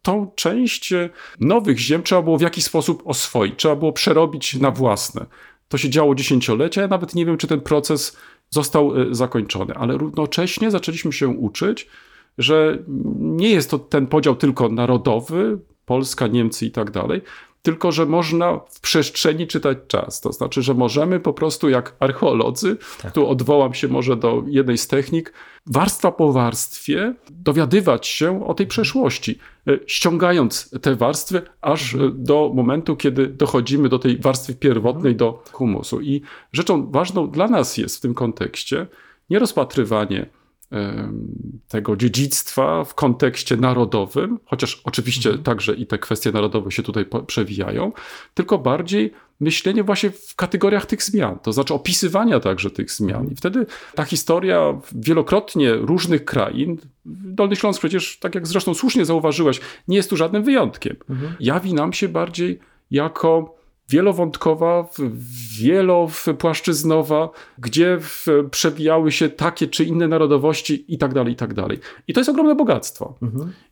tą 0.01 0.31
część 0.35 0.93
e, 0.93 1.09
nowych 1.39 1.79
ziem 1.79 2.03
trzeba 2.03 2.21
było 2.21 2.37
w 2.37 2.41
jakiś 2.41 2.63
sposób 2.63 3.03
oswoić, 3.05 3.53
trzeba 3.57 3.75
było 3.75 3.93
przerobić 3.93 4.53
na 4.53 4.71
własne. 4.71 5.25
To 5.67 5.77
się 5.77 5.89
działo 5.89 6.15
dziesięciolecia, 6.15 6.81
ja 6.81 6.87
nawet 6.87 7.15
nie 7.15 7.25
wiem, 7.25 7.37
czy 7.37 7.47
ten 7.47 7.61
proces 7.61 8.17
został 8.53 9.01
e, 9.01 9.15
zakończony, 9.15 9.73
ale 9.73 9.97
równocześnie 9.97 10.71
zaczęliśmy 10.71 11.13
się 11.13 11.27
uczyć, 11.27 11.87
że 12.37 12.77
nie 13.17 13.49
jest 13.49 13.71
to 13.71 13.79
ten 13.79 14.07
podział 14.07 14.35
tylko 14.35 14.69
narodowy, 14.69 15.59
Polska, 15.85 16.27
Niemcy 16.27 16.65
i 16.65 16.71
tak 16.71 16.91
dalej, 16.91 17.21
tylko 17.61 17.91
że 17.91 18.05
można 18.05 18.59
w 18.69 18.79
przestrzeni 18.79 19.47
czytać 19.47 19.77
czas. 19.87 20.21
To 20.21 20.31
znaczy, 20.31 20.61
że 20.61 20.73
możemy 20.73 21.19
po 21.19 21.33
prostu 21.33 21.69
jak 21.69 21.95
archeolodzy, 21.99 22.77
tu 23.13 23.27
odwołam 23.27 23.73
się 23.73 23.87
może 23.87 24.15
do 24.15 24.43
jednej 24.47 24.77
z 24.77 24.87
technik, 24.87 25.33
warstwa 25.65 26.11
po 26.11 26.31
warstwie 26.31 27.13
dowiadywać 27.29 28.07
się 28.07 28.45
o 28.47 28.53
tej 28.53 28.67
przeszłości, 28.67 29.39
e, 29.67 29.79
ściągając 29.87 30.69
te 30.81 30.95
warstwy 30.95 31.41
aż 31.61 31.95
e, 31.95 31.97
do 32.13 32.51
momentu, 32.55 32.95
kiedy 32.95 33.27
dochodzimy 33.27 33.89
do 33.89 33.99
tej 33.99 34.17
warstwy 34.17 34.55
pierwotnej, 34.55 35.15
do 35.15 35.43
humusu. 35.51 36.01
I 36.01 36.21
rzeczą 36.53 36.91
ważną 36.91 37.29
dla 37.29 37.47
nas 37.47 37.77
jest 37.77 37.97
w 37.97 38.01
tym 38.01 38.13
kontekście 38.13 38.87
nie 39.29 39.39
rozpatrywanie 39.39 40.29
tego 41.67 41.95
dziedzictwa 41.95 42.83
w 42.83 42.95
kontekście 42.95 43.57
narodowym, 43.57 44.39
chociaż 44.45 44.81
oczywiście 44.83 45.37
także 45.37 45.73
i 45.73 45.87
te 45.87 45.97
kwestie 45.97 46.31
narodowe 46.31 46.71
się 46.71 46.83
tutaj 46.83 47.05
przewijają, 47.27 47.91
tylko 48.33 48.57
bardziej 48.57 49.13
myślenie 49.39 49.83
właśnie 49.83 50.11
w 50.11 50.35
kategoriach 50.35 50.85
tych 50.85 51.03
zmian, 51.03 51.39
to 51.39 51.53
znaczy 51.53 51.73
opisywania 51.73 52.39
także 52.39 52.71
tych 52.71 52.91
zmian. 52.91 53.27
I 53.31 53.35
wtedy 53.35 53.65
ta 53.95 54.05
historia 54.05 54.81
wielokrotnie 54.91 55.73
różnych 55.73 56.25
krain, 56.25 56.77
Dolny 57.05 57.55
Śląsk 57.55 57.79
przecież, 57.79 58.19
tak 58.19 58.35
jak 58.35 58.47
zresztą 58.47 58.73
słusznie 58.73 59.05
zauważyłeś, 59.05 59.59
nie 59.87 59.97
jest 59.97 60.09
tu 60.09 60.17
żadnym 60.17 60.43
wyjątkiem. 60.43 60.95
Jawi 61.39 61.73
nam 61.73 61.93
się 61.93 62.07
bardziej 62.07 62.59
jako 62.91 63.60
wielowątkowa, 63.91 64.87
wielopłaszczyznowa, 65.59 67.29
gdzie 67.57 67.99
przewijały 68.51 69.11
się 69.11 69.29
takie 69.29 69.67
czy 69.67 69.83
inne 69.83 70.07
narodowości 70.07 70.85
i 70.87 70.97
tak 70.97 71.13
dalej, 71.13 71.33
i 71.33 71.35
tak 71.35 71.53
dalej. 71.53 71.79
I 72.07 72.13
to 72.13 72.19
jest 72.19 72.29
ogromne 72.29 72.55
bogactwo. 72.55 73.15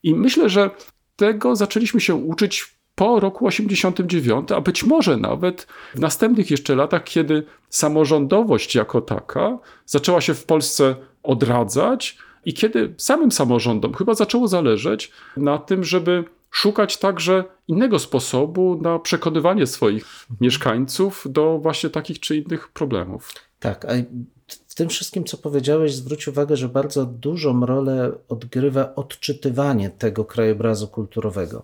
I 0.04 0.16
myślę, 0.16 0.50
że 0.50 0.70
tego 1.16 1.56
zaczęliśmy 1.56 2.02
się 2.02 2.16
uczyć 2.16 2.80
po 2.96 3.20
roku 3.20 3.48
89, 3.48 4.52
a 4.52 4.62
być 4.62 4.84
może 4.84 5.18
nawet 5.18 5.68
w 5.96 6.00
następnych 6.00 6.52
jeszcze 6.52 6.76
latach, 6.76 7.04
kiedy 7.04 7.44
samorządowość 7.70 8.76
jako 8.76 9.02
taka 9.02 9.58
zaczęła 9.86 10.22
się 10.22 10.34
w 10.34 10.46
Polsce 10.46 10.96
odradzać 11.24 12.18
i 12.46 12.54
kiedy 12.54 12.94
samym 12.98 13.32
samorządom 13.32 13.94
chyba 13.94 14.14
zaczęło 14.14 14.48
zależeć 14.48 15.12
na 15.38 15.58
tym, 15.58 15.84
żeby 15.84 16.24
szukać 16.52 16.98
także 16.98 17.44
innego 17.68 18.00
sposobu 18.00 18.80
na 18.82 19.00
przekonywanie 19.00 19.68
swoich 19.68 20.06
mieszkańców 20.42 21.26
do 21.30 21.58
właśnie 21.58 21.90
takich 21.90 22.20
czy 22.20 22.38
innych 22.38 22.68
problemów. 22.68 23.34
Tak, 23.60 23.86
a 23.86 23.90
w 24.68 24.76
tym 24.76 24.90
wszystkim, 24.90 25.24
co 25.24 25.38
powiedziałeś, 25.38 25.94
zwróć 25.94 26.28
uwagę, 26.28 26.58
że 26.58 26.70
bardzo 26.70 27.06
dużą 27.06 27.66
rolę 27.66 28.12
odgrywa 28.30 28.96
odczytywanie 28.96 29.90
tego 29.90 30.26
krajobrazu 30.26 30.88
kulturowego. 30.88 31.64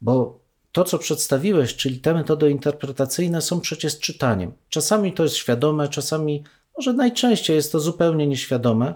Bo 0.00 0.38
to, 0.72 0.84
co 0.84 0.98
przedstawiłeś, 0.98 1.76
czyli 1.76 2.00
te 2.00 2.14
metody 2.14 2.50
interpretacyjne, 2.50 3.42
są 3.42 3.60
przecież 3.60 3.98
czytaniem. 3.98 4.52
Czasami 4.68 5.12
to 5.12 5.22
jest 5.22 5.34
świadome, 5.34 5.88
czasami, 5.88 6.44
może 6.76 6.92
najczęściej 6.92 7.56
jest 7.56 7.72
to 7.72 7.80
zupełnie 7.80 8.26
nieświadome. 8.26 8.94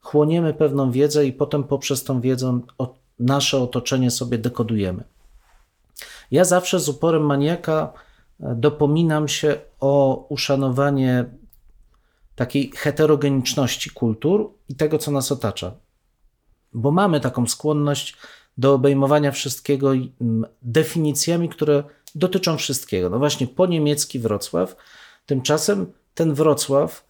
Chłoniemy 0.00 0.54
pewną 0.54 0.90
wiedzę 0.90 1.26
i 1.26 1.32
potem 1.32 1.64
poprzez 1.64 2.04
tą 2.04 2.20
wiedzę 2.20 2.60
o, 2.78 2.94
nasze 3.18 3.58
otoczenie 3.58 4.10
sobie 4.10 4.38
dekodujemy. 4.38 5.04
Ja 6.30 6.44
zawsze 6.44 6.80
z 6.80 6.88
uporem 6.88 7.26
maniaka 7.26 7.92
e, 8.40 8.54
dopominam 8.54 9.28
się 9.28 9.56
o 9.80 10.26
uszanowanie 10.28 11.24
takiej 12.34 12.72
heterogeniczności 12.76 13.90
kultur 13.90 14.52
i 14.68 14.74
tego, 14.74 14.98
co 14.98 15.10
nas 15.10 15.32
otacza. 15.32 15.74
Bo 16.72 16.90
mamy 16.90 17.20
taką 17.20 17.46
skłonność 17.46 18.16
do 18.58 18.74
obejmowania 18.74 19.32
wszystkiego 19.32 19.92
mm, 19.92 20.46
definicjami, 20.62 21.48
które 21.48 21.84
dotyczą 22.14 22.56
wszystkiego. 22.56 23.10
No 23.10 23.18
właśnie, 23.18 23.46
po 23.46 23.66
niemiecki 23.66 24.18
Wrocław, 24.18 24.76
tymczasem 25.26 25.92
ten 26.14 26.34
Wrocław, 26.34 27.04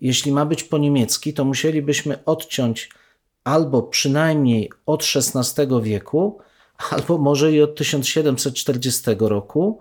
jeśli 0.00 0.32
ma 0.32 0.46
być 0.46 0.64
po 0.64 0.78
niemiecki, 0.78 1.34
to 1.34 1.44
musielibyśmy 1.44 2.24
odciąć 2.24 2.90
albo 3.46 3.82
przynajmniej 3.82 4.70
od 4.86 5.04
XVI 5.16 5.82
wieku, 5.82 6.38
albo 6.90 7.18
może 7.18 7.52
i 7.52 7.62
od 7.62 7.76
1740 7.76 9.02
roku 9.20 9.78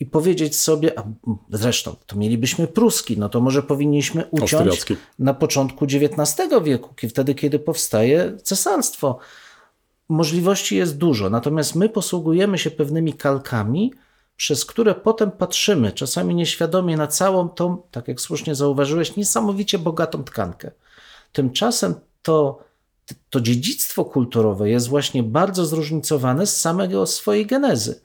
i 0.00 0.06
powiedzieć 0.06 0.56
sobie, 0.60 0.98
a 0.98 1.02
zresztą 1.50 1.96
to 2.06 2.16
mielibyśmy 2.16 2.66
pruski, 2.66 3.18
no 3.18 3.28
to 3.28 3.40
może 3.40 3.62
powinniśmy 3.62 4.24
uciąć 4.30 4.54
Austriacki. 4.54 4.96
na 5.18 5.34
początku 5.34 5.84
XIX 5.84 6.50
wieku, 6.62 6.94
wtedy 7.08 7.34
kiedy 7.34 7.58
powstaje 7.58 8.36
cesarstwo. 8.42 9.18
Możliwości 10.08 10.76
jest 10.76 10.98
dużo, 10.98 11.30
natomiast 11.30 11.74
my 11.74 11.88
posługujemy 11.88 12.58
się 12.58 12.70
pewnymi 12.70 13.12
kalkami, 13.12 13.92
przez 14.36 14.64
które 14.64 14.94
potem 14.94 15.30
patrzymy, 15.30 15.92
czasami 15.92 16.34
nieświadomie, 16.34 16.96
na 16.96 17.06
całą 17.06 17.48
tą, 17.48 17.82
tak 17.90 18.08
jak 18.08 18.20
słusznie 18.20 18.54
zauważyłeś, 18.54 19.16
niesamowicie 19.16 19.78
bogatą 19.78 20.24
tkankę. 20.24 20.70
Tymczasem 21.32 21.94
to, 22.22 22.64
to 23.30 23.40
dziedzictwo 23.40 24.04
kulturowe 24.04 24.70
jest 24.70 24.88
właśnie 24.88 25.22
bardzo 25.22 25.66
zróżnicowane 25.66 26.46
z 26.46 26.60
samego 26.60 27.06
swojej 27.06 27.46
genezy. 27.46 28.00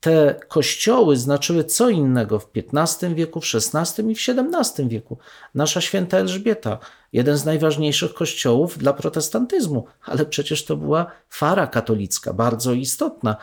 te 0.00 0.40
kościoły 0.48 1.16
znaczyły 1.16 1.64
co 1.64 1.88
innego 1.88 2.38
w 2.38 2.50
XV 2.56 3.14
wieku, 3.14 3.40
w 3.40 3.44
XVI 3.54 4.12
i 4.12 4.14
w 4.14 4.18
XVII 4.28 4.88
wieku. 4.88 5.18
Nasza 5.54 5.80
święta 5.80 6.18
Elżbieta, 6.18 6.78
jeden 7.12 7.36
z 7.36 7.44
najważniejszych 7.44 8.14
kościołów 8.14 8.78
dla 8.78 8.92
protestantyzmu, 8.92 9.86
ale 10.02 10.26
przecież 10.26 10.64
to 10.64 10.76
była 10.76 11.06
fara 11.28 11.66
katolicka, 11.66 12.32
bardzo 12.32 12.72
istotna. 12.72 13.36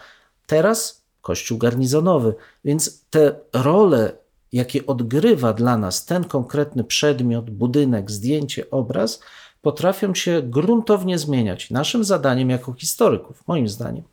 Teraz 0.48 1.02
kościół 1.22 1.58
garnizonowy, 1.58 2.36
więc 2.66 3.06
te 3.10 3.36
role, 3.54 4.12
jakie 4.52 4.86
odgrywa 4.86 5.54
dla 5.54 5.78
nas 5.78 6.06
ten 6.06 6.24
konkretny 6.24 6.84
przedmiot, 6.84 7.50
budynek, 7.50 8.12
zdjęcie, 8.12 8.70
obraz, 8.70 9.20
potrafią 9.68 10.16
się 10.16 10.42
gruntownie 10.46 11.18
zmieniać. 11.20 11.72
Naszym 11.72 12.04
zadaniem 12.04 12.50
jako 12.50 12.74
historyków, 12.74 13.48
moim 13.48 13.68
zdaniem, 13.68 14.04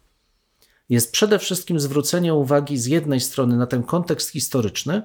jest 0.88 1.12
przede 1.12 1.38
wszystkim 1.38 1.80
zwrócenie 1.80 2.34
uwagi 2.34 2.78
z 2.78 2.87
jednej 2.87 3.20
strony 3.20 3.56
na 3.56 3.66
ten 3.66 3.82
kontekst 3.82 4.30
historyczny, 4.30 5.02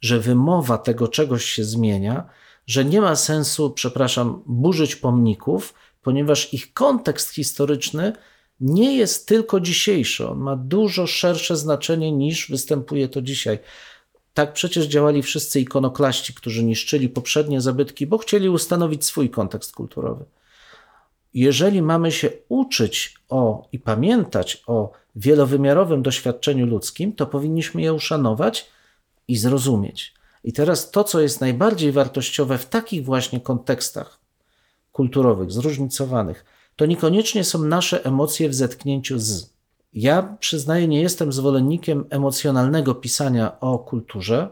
że 0.00 0.20
wymowa 0.20 0.78
tego 0.78 1.08
czegoś 1.08 1.44
się 1.44 1.64
zmienia, 1.64 2.28
że 2.66 2.84
nie 2.84 3.00
ma 3.00 3.16
sensu, 3.16 3.70
przepraszam, 3.70 4.42
burzyć 4.46 4.96
pomników, 4.96 5.74
ponieważ 6.02 6.54
ich 6.54 6.72
kontekst 6.72 7.30
historyczny 7.30 8.12
nie 8.60 8.96
jest 8.96 9.28
tylko 9.28 9.60
dzisiejszy, 9.60 10.28
on 10.28 10.38
ma 10.38 10.56
dużo 10.56 11.06
szersze 11.06 11.56
znaczenie 11.56 12.12
niż 12.12 12.50
występuje 12.50 13.08
to 13.08 13.22
dzisiaj. 13.22 13.58
Tak 14.38 14.52
przecież 14.52 14.86
działali 14.86 15.22
wszyscy 15.22 15.60
ikonoklaści, 15.60 16.34
którzy 16.34 16.64
niszczyli 16.64 17.08
poprzednie 17.08 17.60
zabytki, 17.60 18.06
bo 18.06 18.18
chcieli 18.18 18.48
ustanowić 18.48 19.04
swój 19.04 19.30
kontekst 19.30 19.72
kulturowy. 19.72 20.24
Jeżeli 21.34 21.82
mamy 21.82 22.12
się 22.12 22.30
uczyć 22.48 23.14
o 23.28 23.68
i 23.72 23.78
pamiętać 23.78 24.62
o 24.66 24.92
wielowymiarowym 25.16 26.02
doświadczeniu 26.02 26.66
ludzkim, 26.66 27.12
to 27.12 27.26
powinniśmy 27.26 27.82
je 27.82 27.92
uszanować 27.92 28.70
i 29.28 29.36
zrozumieć. 29.36 30.14
I 30.44 30.52
teraz 30.52 30.90
to, 30.90 31.04
co 31.04 31.20
jest 31.20 31.40
najbardziej 31.40 31.92
wartościowe 31.92 32.58
w 32.58 32.66
takich 32.66 33.04
właśnie 33.04 33.40
kontekstach 33.40 34.20
kulturowych, 34.92 35.50
zróżnicowanych, 35.50 36.44
to 36.76 36.86
niekoniecznie 36.86 37.44
są 37.44 37.62
nasze 37.62 38.04
emocje 38.04 38.48
w 38.48 38.54
zetknięciu 38.54 39.18
z. 39.18 39.57
Ja 39.92 40.36
przyznaję, 40.40 40.88
nie 40.88 41.02
jestem 41.02 41.32
zwolennikiem 41.32 42.04
emocjonalnego 42.10 42.94
pisania 42.94 43.60
o 43.60 43.78
kulturze, 43.78 44.48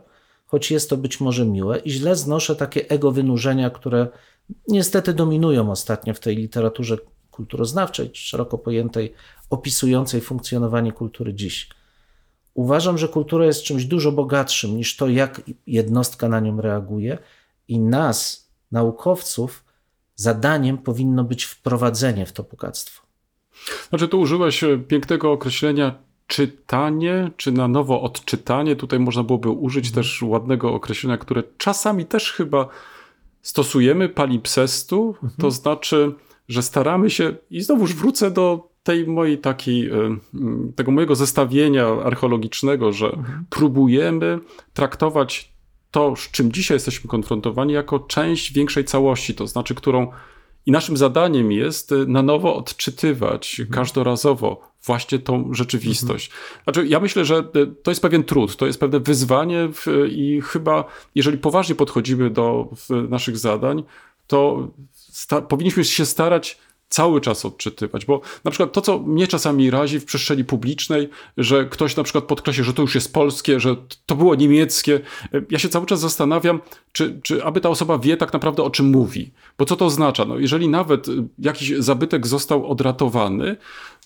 choć 0.47 0.71
jest 0.71 0.91
to 0.91 0.97
być 0.97 1.21
może 1.21 1.45
miłe 1.45 1.79
i 1.79 1.91
źle 1.91 2.17
znoszę 2.17 2.57
takie 2.57 2.91
ego 2.91 3.13
wynurzenia, 3.13 3.71
które 3.71 4.09
niestety 4.69 5.15
dominują 5.15 5.71
ostatnio 5.71 6.15
w 6.15 6.21
tej 6.21 6.37
literaturze 6.37 6.99
kulturoznawczej, 7.31 8.11
szeroko 8.15 8.59
pojętej, 8.59 9.15
opisującej 9.51 10.21
funkcjonowanie 10.21 10.93
kultury 10.93 11.35
dziś. 11.35 11.71
Uważam, 12.55 12.99
że 12.99 13.09
kultura 13.09 13.47
jest 13.47 13.63
czymś 13.63 13.85
dużo 13.85 14.13
bogatszym 14.13 14.77
niż 14.77 14.97
to, 14.97 15.09
jak 15.09 15.43
jednostka 15.67 16.29
na 16.29 16.41
nią 16.41 16.61
reaguje, 16.61 17.19
i 17.69 17.79
nas, 17.79 18.51
naukowców, 18.73 19.65
zadaniem 20.15 20.79
powinno 20.79 21.25
być 21.25 21.45
wprowadzenie 21.45 22.27
w 22.27 22.33
to 22.33 22.43
bogactwo. 22.43 23.06
Znaczy, 23.89 24.09
tu 24.09 24.21
użyłeś 24.21 24.65
e, 24.65 24.79
pięknego 24.79 25.33
określenia 25.33 25.95
czytanie, 26.27 27.31
czy 27.37 27.53
na 27.53 27.69
nowo 27.69 28.03
odczytanie. 28.03 28.77
Tutaj 28.77 28.99
można 28.99 29.23
byłoby 29.23 29.51
użyć 29.51 29.87
mhm. 29.87 30.05
też 30.05 30.23
ładnego 30.23 30.75
określenia, 30.75 31.19
które 31.19 31.43
czasami 31.59 32.07
też 32.07 32.33
chyba 32.33 32.69
stosujemy, 33.43 34.09
palimpsestu, 34.09 35.09
mhm. 35.09 35.33
to 35.41 35.51
znaczy, 35.51 36.15
że 36.49 36.63
staramy 36.63 37.11
się, 37.11 37.35
i 37.51 37.61
znowuż 37.61 37.95
wrócę 37.95 38.31
do 38.31 38.69
tej 38.83 39.07
mojej 39.07 39.39
takiej, 39.39 39.91
e, 39.91 40.17
tego 40.77 40.91
mojego 40.91 41.15
zestawienia 41.15 41.87
archeologicznego, 41.87 42.93
że 42.93 43.07
mhm. 43.07 43.45
próbujemy 43.51 44.39
traktować 44.75 45.53
to, 45.91 46.17
z 46.17 46.31
czym 46.31 46.53
dzisiaj 46.53 46.75
jesteśmy 46.75 47.11
konfrontowani, 47.11 47.73
jako 47.73 47.99
część 47.99 48.53
większej 48.53 48.85
całości, 48.85 49.35
to 49.35 49.47
znaczy, 49.47 49.75
którą 49.75 50.13
i 50.67 50.73
naszym 50.73 50.97
zadaniem 50.97 51.53
jest 51.53 51.93
e, 51.93 51.95
na 51.95 52.23
nowo 52.23 52.57
odczytywać 52.57 53.61
mhm. 53.61 53.75
każdorazowo 53.75 54.71
właśnie 54.85 55.19
tą 55.19 55.55
rzeczywistość. 55.55 56.31
Mhm. 56.31 56.63
Znaczy, 56.65 56.87
ja 56.87 57.01
myślę, 57.01 57.25
że 57.25 57.37
e, 57.37 57.67
to 57.83 57.91
jest 57.91 58.03
pewien 58.03 58.25
trud, 58.25 58.57
to 58.57 58.67
jest 58.67 58.81
pewne 58.81 59.01
wyzwanie 59.01 59.69
i 60.09 60.41
chyba, 60.45 60.85
jeżeli 61.15 61.39
poważnie 61.39 61.75
podchodzimy 61.75 62.31
do 62.31 62.69
naszych 63.09 63.39
zadań, 63.39 63.85
to 64.27 64.69
powinniśmy 65.49 65.85
się 65.85 66.07
starać 66.07 66.59
cały 66.89 67.21
czas 67.21 67.45
odczytywać, 67.45 68.05
bo 68.05 68.21
na 68.45 68.51
przykład 68.51 68.73
to, 68.73 68.81
co 68.81 68.99
mnie 68.99 69.27
czasami 69.27 69.71
razi 69.71 70.01
w 70.01 70.05
przestrzeni 70.05 70.45
publicznej, 70.45 71.09
że 71.37 71.65
ktoś 71.65 71.97
na 71.97 72.03
przykład 72.03 72.25
podkreśla, 72.25 72.65
że 72.65 72.73
to 72.73 72.83
już 72.83 72.95
jest 72.95 73.13
polskie, 73.13 73.61
że 73.61 73.77
to 74.07 74.17
było 74.17 74.35
niemieckie. 74.35 75.01
Ja 75.51 75.59
się 75.59 75.69
cały 75.69 75.87
czas 75.87 76.01
zastanawiam, 76.01 76.61
czy, 76.93 77.21
czy 77.23 77.45
aby 77.45 77.61
ta 77.61 77.69
osoba 77.69 77.99
wie 77.99 78.17
tak 78.17 78.33
naprawdę 78.33 78.63
o 78.63 78.71
czym 78.71 78.87
mówi. 78.87 79.31
Bo 79.59 79.65
co 79.65 79.77
to 79.77 79.85
oznacza? 79.87 80.25
No, 80.25 80.39
jeżeli 80.39 80.69
nawet 80.69 81.07
jakiś 81.39 81.73
zabytek 81.79 82.27
został 82.27 82.71
odratowany, 82.71 83.57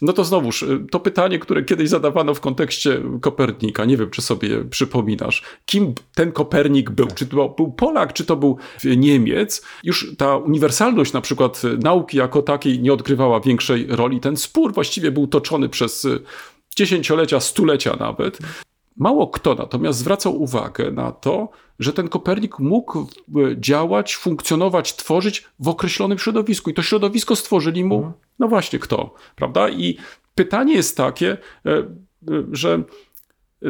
no 0.03 0.13
to 0.13 0.25
znowuż 0.25 0.63
y, 0.63 0.87
to 0.91 1.01
pytanie, 1.01 1.39
które 1.39 1.63
kiedyś 1.63 1.89
zadawano 1.89 2.35
w 2.35 2.41
kontekście 2.41 3.03
Kopernika, 3.21 3.85
nie 3.85 3.97
wiem, 3.97 4.11
czy 4.11 4.23
sobie 4.23 4.65
przypominasz, 4.65 5.43
kim 5.67 5.95
ten 6.15 6.33
Kopernik 6.33 6.91
był? 6.91 7.07
Czy 7.15 7.27
to 7.27 7.49
był 7.49 7.73
Polak, 7.73 8.13
czy 8.13 8.25
to 8.25 8.37
był 8.37 8.57
Niemiec? 8.85 9.63
Już 9.85 10.17
ta 10.19 10.37
uniwersalność 10.37 11.13
na 11.13 11.21
przykład 11.21 11.63
nauki 11.83 12.17
jako 12.17 12.43
takiej 12.43 12.81
nie 12.81 12.93
odgrywała 12.93 13.41
większej 13.41 13.87
roli. 13.89 14.21
Ten 14.21 14.37
spór 14.37 14.75
właściwie 14.75 15.11
był 15.11 15.27
toczony 15.27 15.69
przez 15.69 16.05
y, 16.05 16.21
dziesięciolecia, 16.77 17.41
stulecia 17.41 17.97
nawet. 18.01 18.39
Mało 18.97 19.29
kto 19.29 19.55
natomiast 19.55 19.99
zwracał 19.99 20.43
uwagę 20.43 20.91
na 20.91 21.13
to, 21.13 21.49
że 21.81 21.93
ten 21.93 22.09
Kopernik 22.09 22.59
mógł 22.59 22.99
e, 23.01 23.07
działać, 23.57 24.17
funkcjonować, 24.17 24.97
tworzyć 24.97 25.45
w 25.59 25.69
określonym 25.69 26.19
środowisku. 26.19 26.71
I 26.71 26.75
to 26.75 26.83
środowisko 26.83 27.37
stworzyli 27.37 27.85
mu, 27.85 27.97
mhm. 27.97 28.13
no 28.39 28.49
właśnie, 28.49 28.79
kto, 28.79 29.15
prawda? 29.37 29.69
I 29.69 29.97
pytanie 30.35 30.75
jest 30.75 30.97
takie, 30.97 31.37
e, 31.67 31.71
e, 31.71 31.85
że 32.53 32.83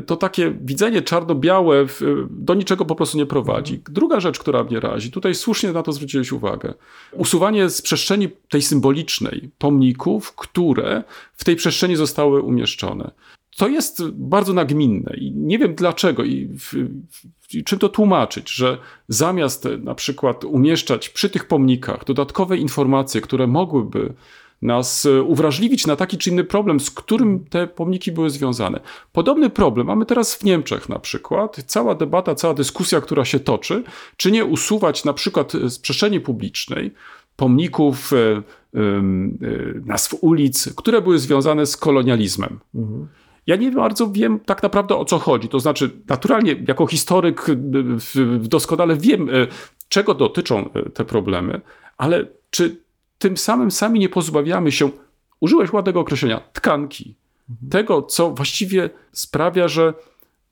to 0.07 0.17
takie 0.17 0.51
widzenie 0.61 1.03
czarno-białe 1.03 1.87
do 2.31 2.55
niczego 2.55 2.85
po 2.85 2.95
prostu 2.95 3.19
nie 3.19 3.27
prowadzi. 3.27 3.75
Mhm. 3.75 3.95
Druga 3.95 4.21
rzecz, 4.21 4.39
która 4.39 4.65
mnie 4.65 4.81
razi, 4.81 5.11
tutaj 5.11 5.35
słusznie 5.35 5.73
na 5.73 5.83
to 5.83 5.93
zwróciłeś 5.93 6.33
uwagę. 6.33 6.75
Usuwanie 7.13 7.71
z 7.71 7.83
przestrzeni 7.83 8.29
tej 8.49 8.63
symbolicznej 8.63 9.51
pomników, 9.59 10.35
które 10.35 11.05
w 11.33 11.45
tej 11.45 11.57
przestrzeni 11.57 11.97
zostały 11.97 12.43
umieszczone 12.43 13.11
to 13.61 13.69
jest 13.69 14.11
bardzo 14.11 14.53
nagminne 14.53 15.15
i 15.17 15.33
nie 15.33 15.59
wiem 15.59 15.75
dlaczego 15.75 16.25
i 16.25 16.47
w, 16.47 16.75
w, 17.41 17.65
czym 17.65 17.79
to 17.79 17.89
tłumaczyć, 17.89 18.51
że 18.51 18.79
zamiast 19.09 19.69
na 19.83 19.95
przykład 19.95 20.45
umieszczać 20.45 21.09
przy 21.09 21.31
tych 21.31 21.49
pomnikach 21.49 22.05
dodatkowe 22.05 22.57
informacje, 22.57 23.21
które 23.21 23.47
mogłyby 23.47 24.15
nas 24.63 25.09
uwrażliwić 25.27 25.87
na 25.87 25.97
taki 25.97 26.19
czy 26.19 26.31
inny 26.31 26.45
problem, 26.45 26.81
z 26.81 26.91
którym 26.91 27.45
te 27.45 27.67
pomniki 27.67 28.13
były 28.13 28.31
związane. 28.31 28.81
Podobny 29.13 29.51
problem 29.51 29.87
mamy 29.87 30.07
teraz 30.07 30.35
w 30.35 30.45
Niemczech 30.45 30.89
na 30.89 30.99
przykład. 30.99 31.57
Cała 31.67 31.95
debata, 31.95 32.35
cała 32.35 32.55
dyskusja, 32.55 33.01
która 33.01 33.25
się 33.25 33.41
toczy, 33.41 33.85
czy 34.17 34.33
nie 34.33 34.45
usuwać 34.45 35.05
na 35.05 35.13
przykład 35.13 35.53
z 35.53 35.79
przestrzeni 35.79 36.21
publicznej 36.21 36.91
pomników, 37.37 38.13
e, 38.13 38.17
e, 38.17 38.81
e, 38.81 39.03
nazw 39.85 40.15
ulic, 40.21 40.75
które 40.77 41.03
były 41.03 41.19
związane 41.19 41.67
z 41.67 41.77
kolonializmem. 41.77 42.61
Mhm. 42.75 43.09
Ja 43.47 43.57
nie 43.57 43.71
bardzo 43.71 44.11
wiem 44.11 44.41
tak 44.41 44.63
naprawdę 44.63 44.97
o 44.97 45.05
co 45.05 45.19
chodzi. 45.19 45.49
To 45.49 45.61
znaczy, 45.61 45.91
naturalnie, 46.09 46.57
jako 46.69 46.87
historyk 46.87 47.47
doskonale 48.41 48.97
wiem, 48.97 49.29
e, 49.29 49.47
czego 49.89 50.15
dotyczą 50.15 50.71
e, 50.73 50.91
te 50.91 51.05
problemy, 51.05 51.61
ale 51.97 52.27
czy 52.51 52.77
tym 53.19 53.37
samym 53.37 53.71
sami 53.71 54.01
nie 54.01 54.09
pozbawiamy 54.09 54.73
się, 54.73 54.91
użyłeś 55.41 55.73
ładnego 55.73 56.01
określenia, 56.01 56.41
tkanki, 56.53 57.15
mhm. 57.51 57.71
tego, 57.71 58.03
co 58.03 58.31
właściwie 58.31 58.91
sprawia, 59.13 59.69
że 59.69 59.95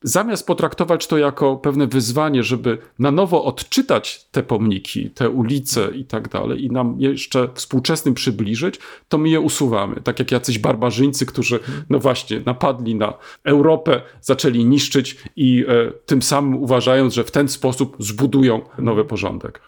zamiast 0.02 0.46
potraktować 0.46 1.06
to 1.06 1.18
jako 1.18 1.56
pewne 1.56 1.86
wyzwanie, 1.86 2.42
żeby 2.42 2.78
na 2.98 3.10
nowo 3.10 3.44
odczytać 3.44 4.24
te 4.30 4.42
pomniki, 4.42 5.10
te 5.10 5.30
ulice 5.30 5.88
i 5.94 6.04
tak 6.04 6.28
dalej, 6.28 6.64
i 6.64 6.70
nam 6.70 6.96
jeszcze 6.98 7.48
współczesnym 7.54 8.14
przybliżyć, 8.14 8.78
to 9.08 9.18
my 9.18 9.28
je 9.28 9.40
usuwamy. 9.40 10.00
Tak 10.00 10.18
jak 10.18 10.32
jacyś 10.32 10.58
barbarzyńcy, 10.58 11.26
którzy, 11.26 11.60
no 11.90 11.98
właśnie, 11.98 12.42
napadli 12.46 12.94
na 12.94 13.14
Europę, 13.44 14.02
zaczęli 14.20 14.64
niszczyć 14.64 15.16
i 15.36 15.64
e, 15.68 15.92
tym 16.06 16.22
samym 16.22 16.62
uważając, 16.62 17.14
że 17.14 17.24
w 17.24 17.30
ten 17.30 17.48
sposób 17.48 17.96
zbudują 17.98 18.60
nowy 18.78 19.04
porządek. 19.04 19.60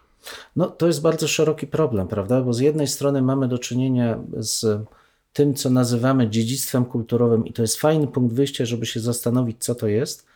No, 0.57 0.67
to 0.67 0.87
jest 0.87 1.03
bardzo 1.03 1.29
szeroki 1.29 1.67
problem, 1.67 2.09
prawda? 2.09 2.43
Bo 2.43 2.53
z 2.53 2.61
jednej 2.61 2.87
strony 2.87 3.23
mamy 3.23 3.49
do 3.49 3.59
czynienia 3.59 4.19
z 4.37 4.85
tym, 5.33 5.55
co 5.55 5.71
nazywamy 5.71 6.31
dziedzictwem 6.31 6.85
kulturowym, 6.85 7.47
i 7.47 7.53
to 7.53 7.63
jest 7.63 7.77
fajny 7.77 8.07
punkt 8.07 8.35
wyjścia, 8.35 8.65
żeby 8.65 8.87
się 8.87 9.01
zastanowić, 9.01 9.57
co 9.65 9.75
to 9.75 9.87
jest, 9.87 10.27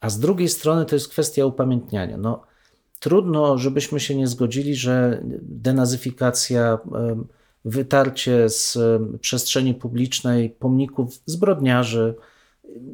a 0.00 0.10
z 0.10 0.18
drugiej 0.18 0.48
strony 0.48 0.84
to 0.84 0.96
jest 0.96 1.08
kwestia 1.08 1.46
upamiętniania. 1.46 2.16
No, 2.16 2.42
trudno, 3.00 3.58
żebyśmy 3.58 4.00
się 4.00 4.14
nie 4.14 4.26
zgodzili, 4.26 4.74
że 4.74 5.22
denazyfikacja, 5.42 6.78
wytarcie 7.64 8.48
z 8.48 8.78
przestrzeni 9.20 9.74
publicznej 9.74 10.50
pomników 10.50 11.20
zbrodniarzy 11.26 12.14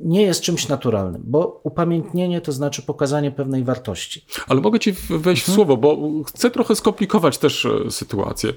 nie 0.05 0.23
jest 0.23 0.41
czymś 0.41 0.69
naturalnym, 0.69 1.23
bo 1.25 1.61
upamiętnienie 1.65 2.41
to 2.41 2.53
znaczy 2.53 2.83
pokazanie 2.83 3.31
pewnej 3.31 3.65
wartości. 3.65 4.25
Ale 4.49 4.61
mogę 4.61 4.79
ci 4.79 4.93
wejść 5.11 5.43
w 5.43 5.53
słowo, 5.53 5.77
bo 5.77 5.99
chcę 6.27 6.51
trochę 6.51 6.77
skomplikować 6.77 7.39
też 7.39 7.67
e, 7.67 7.91
sytuację. 7.91 8.53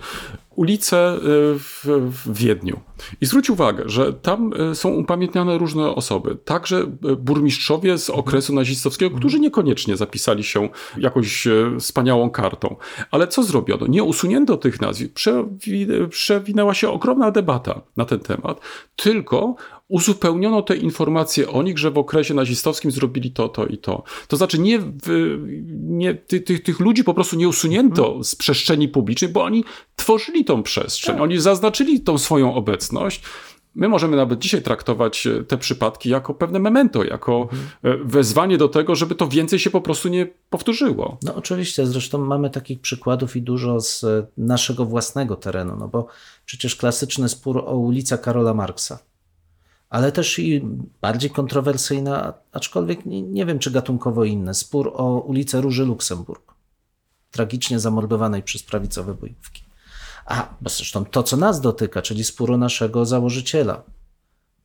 Ulice 0.55 0.97
e, 0.97 1.19
w, 1.59 1.85
w 1.85 2.37
Wiedniu. 2.37 2.79
I 3.21 3.25
zwróć 3.25 3.49
uwagę, 3.49 3.83
że 3.85 4.13
tam 4.13 4.51
e, 4.71 4.75
są 4.75 4.89
upamiętniane 4.89 5.57
różne 5.57 5.89
osoby. 5.89 6.37
Także 6.45 6.85
burmistrzowie 7.17 7.97
z 7.97 8.09
okresu 8.09 8.53
nazistowskiego, 8.55 9.17
którzy 9.17 9.39
niekoniecznie 9.39 9.97
zapisali 9.97 10.43
się 10.43 10.69
jakąś 10.97 11.47
wspaniałą 11.79 12.29
kartą. 12.29 12.75
Ale 13.11 13.27
co 13.27 13.43
zrobiono? 13.43 13.87
Nie 13.87 14.03
usunięto 14.03 14.57
tych 14.57 14.81
nazwisk. 14.81 15.13
Przewi- 15.13 16.07
przewinęła 16.07 16.73
się 16.73 16.89
ogromna 16.89 17.31
debata 17.31 17.81
na 17.97 18.05
ten 18.05 18.19
temat. 18.19 18.59
Tylko 18.95 19.55
uzupełniono 19.89 20.61
te 20.61 20.75
informacje 20.75 21.49
o 21.49 21.63
nich, 21.63 21.77
że 21.77 21.91
w 21.91 21.97
okresie 21.97 22.33
nazistowskim 22.33 22.91
zrobili 22.91 23.31
to, 23.31 23.49
to 23.49 23.65
i 23.65 23.77
to. 23.77 24.03
To 24.27 24.37
znaczy 24.37 24.59
nie, 24.59 24.79
nie 25.71 26.15
ty, 26.15 26.41
ty, 26.41 26.59
tych 26.59 26.79
ludzi 26.79 27.03
po 27.03 27.13
prostu 27.13 27.35
nie 27.35 27.47
usunięto 27.47 28.23
z 28.23 28.35
przestrzeni 28.35 28.87
publicznej, 28.87 29.31
bo 29.31 29.43
oni 29.43 29.63
tworzyli 29.95 30.45
tą 30.45 30.63
przestrzeń, 30.63 31.19
oni 31.19 31.39
zaznaczyli 31.39 32.01
tą 32.01 32.17
swoją 32.17 32.53
obecność. 32.53 33.21
My 33.75 33.89
możemy 33.89 34.17
nawet 34.17 34.39
dzisiaj 34.39 34.61
traktować 34.61 35.27
e, 35.27 35.43
te 35.43 35.57
przypadki 35.57 36.09
jako 36.09 36.33
pewne 36.33 36.59
memento, 36.59 37.03
jako 37.03 37.49
e, 37.83 37.97
wezwanie 37.97 38.57
do 38.57 38.67
tego, 38.67 38.95
żeby 38.95 39.15
to 39.15 39.27
więcej 39.27 39.59
się 39.59 39.69
po 39.69 39.81
prostu 39.81 40.09
nie 40.09 40.27
powtórzyło. 40.49 41.17
No 41.23 41.35
oczywiście, 41.35 41.85
zresztą 41.85 42.17
mamy 42.17 42.49
takich 42.49 42.81
przykładów 42.81 43.35
i 43.35 43.41
dużo 43.41 43.81
z 43.81 44.03
e, 44.03 44.27
naszego 44.37 44.85
własnego 44.85 45.35
terenu, 45.35 45.75
no 45.79 45.87
bo 45.87 46.07
przecież 46.45 46.75
klasyczny 46.75 47.29
spór 47.29 47.57
o 47.57 47.75
ulicę 47.75 48.17
Karola 48.17 48.53
Marksa, 48.53 48.99
ale 49.89 50.11
też 50.11 50.39
i 50.39 50.61
bardziej 51.01 51.29
kontrowersyjna, 51.29 52.33
aczkolwiek 52.51 53.05
nie, 53.05 53.21
nie 53.21 53.45
wiem 53.45 53.59
czy 53.59 53.71
gatunkowo 53.71 54.23
inny, 54.23 54.53
spór 54.53 54.91
o 54.93 55.19
ulicę 55.19 55.61
Róży 55.61 55.85
Luksemburg, 55.85 56.53
tragicznie 57.31 57.79
zamordowanej 57.79 58.43
przez 58.43 58.63
prawicowe 58.63 59.13
bojówki. 59.13 59.63
A 60.25 60.47
bo 60.61 60.69
zresztą 60.69 61.05
to, 61.05 61.23
co 61.23 61.37
nas 61.37 61.61
dotyka, 61.61 62.01
czyli 62.01 62.23
spór 62.23 62.51
o 62.51 62.57
naszego 62.57 63.05
założyciela 63.05 63.83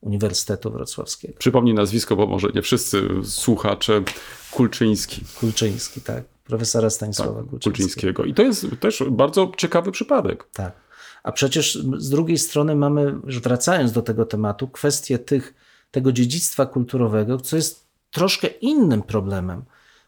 Uniwersytetu 0.01 0.71
Wrocławskiego, 0.71 1.35
Przypomnij 1.39 1.75
nazwisko, 1.75 2.17
bo 2.17 2.27
może 2.27 2.49
nie 2.55 2.63
wszyscy 2.63 3.09
słuchacze 3.23 4.03
Kulczyński. 4.51 5.23
Kulczyński, 5.41 6.01
tak, 6.01 6.25
profesora 6.45 6.91
Stanisława 6.91 7.43
Kulczyńskiego. 7.43 7.61
Kulczyńskiego. 7.63 8.25
I 8.25 8.35
to 8.35 8.43
jest 8.43 8.67
też 8.81 9.05
bardzo 9.11 9.53
ciekawy 9.57 9.93
przypadek. 9.93 10.49
Tak. 10.53 10.84
A 11.25 11.33
przecież 11.33 11.79
z 11.97 12.11
drugiej 12.11 12.39
strony 12.39 12.77
mamy, 12.77 13.15
wracając 13.25 13.93
do 13.93 14.03
tego 14.03 14.27
tematu, 14.27 14.69
kwestię 14.69 15.19
tych, 15.19 15.55
tego 15.91 16.13
dziedzictwa 16.13 16.67
kulturowego, 16.67 17.41
co 17.41 17.57
jest 17.57 17.87
troszkę 18.11 18.47
innym 18.47 19.03
problemem, 19.03 19.65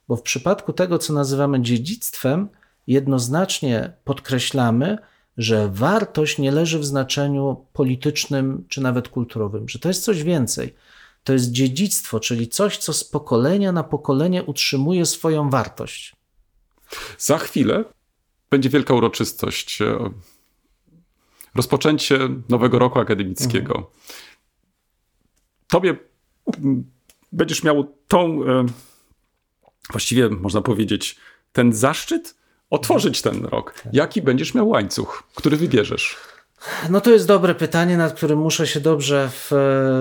bo 0.08 0.16
w 0.16 0.22
przypadku 0.22 0.72
tego, 0.72 0.98
co 0.98 1.12
nazywamy 1.12 1.62
dziedzictwem, 1.62 2.48
jednoznacznie 2.86 3.92
podkreślamy, 4.04 4.98
że 5.36 5.68
wartość 5.68 6.38
nie 6.38 6.52
leży 6.52 6.78
w 6.78 6.84
znaczeniu 6.84 7.66
politycznym 7.72 8.64
czy 8.68 8.80
nawet 8.80 9.08
kulturowym, 9.08 9.68
że 9.68 9.78
to 9.78 9.88
jest 9.88 10.04
coś 10.04 10.22
więcej. 10.22 10.74
To 11.24 11.32
jest 11.32 11.50
dziedzictwo, 11.50 12.20
czyli 12.20 12.48
coś, 12.48 12.78
co 12.78 12.92
z 12.92 13.04
pokolenia 13.04 13.72
na 13.72 13.82
pokolenie 13.82 14.42
utrzymuje 14.42 15.06
swoją 15.06 15.50
wartość. 15.50 16.16
Za 17.18 17.38
chwilę 17.38 17.84
będzie 18.50 18.68
wielka 18.68 18.94
uroczystość. 18.94 19.78
E, 21.56 21.58
Rozpoczęcie 21.58 22.18
nowego 22.48 22.78
roku 22.78 22.98
akademickiego. 22.98 23.90
Tobie 25.68 25.96
mm, 26.58 26.84
będziesz 27.32 27.62
miał 27.62 27.94
tą, 28.08 28.44
e, 28.44 28.66
właściwie 29.90 30.28
można 30.28 30.60
powiedzieć, 30.60 31.16
ten 31.52 31.72
zaszczyt 31.72 32.34
otworzyć 32.70 33.22
ten 33.22 33.44
rok. 33.44 33.74
Jaki 33.92 34.22
będziesz 34.22 34.54
miał 34.54 34.68
łańcuch, 34.68 35.22
który 35.34 35.56
wybierzesz? 35.56 36.16
No 36.90 37.00
to 37.00 37.10
jest 37.10 37.26
dobre 37.26 37.54
pytanie, 37.54 37.96
nad 37.96 38.12
którym 38.12 38.38
muszę 38.38 38.66
się 38.66 38.80
dobrze 38.80 39.30
w, 39.32 39.50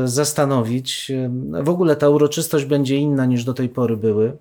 zastanowić. 0.06 1.12
W 1.63 1.70
ogóle 1.70 1.96
ta 1.96 2.10
uroczystość 2.10 2.65
będzie 2.65 2.98
inna 2.98 3.26
niż 3.26 3.44
do 3.44 3.54
tej 3.54 3.70
pory 3.70 3.98
były. 3.98 4.38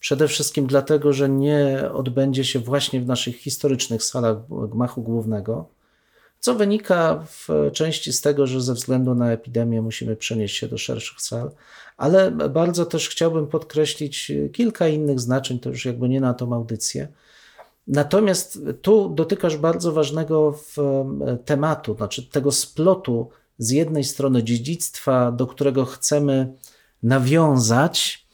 Przede 0.00 0.28
wszystkim 0.28 0.66
dlatego, 0.66 1.12
że 1.12 1.28
nie 1.28 1.90
odbędzie 1.92 2.44
się 2.44 2.58
właśnie 2.58 3.00
w 3.00 3.06
naszych 3.06 3.36
historycznych 3.36 4.02
salach 4.02 4.36
gmachu 4.48 5.02
głównego, 5.02 5.68
co 6.42 6.54
wynika 6.54 7.24
w 7.26 7.70
części 7.72 8.12
z 8.12 8.20
tego, 8.20 8.46
że 8.46 8.60
ze 8.60 8.74
względu 8.74 9.14
na 9.14 9.32
epidemię 9.32 9.82
musimy 9.82 10.16
przenieść 10.16 10.56
się 10.56 10.68
do 10.68 10.78
szerszych 10.78 11.20
sal, 11.20 11.50
ale 11.96 12.30
bardzo 12.30 12.86
też 12.86 13.08
chciałbym 13.08 13.46
podkreślić 13.46 14.32
kilka 14.52 14.88
innych 14.88 15.20
znaczeń, 15.20 15.58
to 15.58 15.68
już 15.68 15.84
jakby 15.84 16.08
nie 16.08 16.20
na 16.20 16.34
tą 16.34 16.52
audycję. 16.52 17.08
Natomiast 17.86 18.58
tu 18.82 19.08
dotykasz 19.08 19.56
bardzo 19.56 19.92
ważnego 19.92 20.52
w, 20.52 20.76
tematu, 21.44 21.94
znaczy 21.96 22.30
tego 22.30 22.52
splotu 22.52 23.30
z 23.58 23.70
jednej 23.70 24.04
strony 24.04 24.42
dziedzictwa, 24.42 25.32
do 25.32 25.46
którego 25.46 25.84
chcemy 25.84 26.52
nawiązać, 27.02 28.26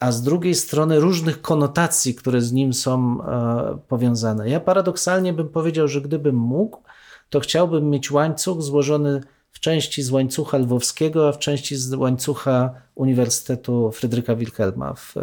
a 0.00 0.12
z 0.12 0.22
drugiej 0.22 0.54
strony 0.54 1.00
różnych 1.00 1.40
konotacji, 1.40 2.14
które 2.14 2.40
z 2.40 2.52
nim 2.52 2.74
są 2.74 3.18
e, 3.22 3.78
powiązane. 3.88 4.48
Ja 4.48 4.60
paradoksalnie 4.60 5.32
bym 5.32 5.48
powiedział, 5.48 5.88
że 5.88 6.00
gdybym 6.00 6.36
mógł, 6.36 6.82
to 7.30 7.40
chciałbym 7.40 7.90
mieć 7.90 8.10
łańcuch 8.10 8.62
złożony 8.62 9.20
w 9.52 9.60
części 9.60 10.02
z 10.02 10.10
łańcucha 10.10 10.58
lwowskiego, 10.58 11.28
a 11.28 11.32
w 11.32 11.38
części 11.38 11.76
z 11.76 11.94
łańcucha 11.94 12.70
Uniwersytetu 12.94 13.90
Fryderyka 13.92 14.36
Wilhelma 14.36 14.94
w, 14.94 15.14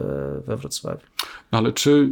we 0.46 0.58
Wrocławiu. 0.58 1.06
No 1.52 1.58
ale 1.58 1.74
czy 1.74 2.10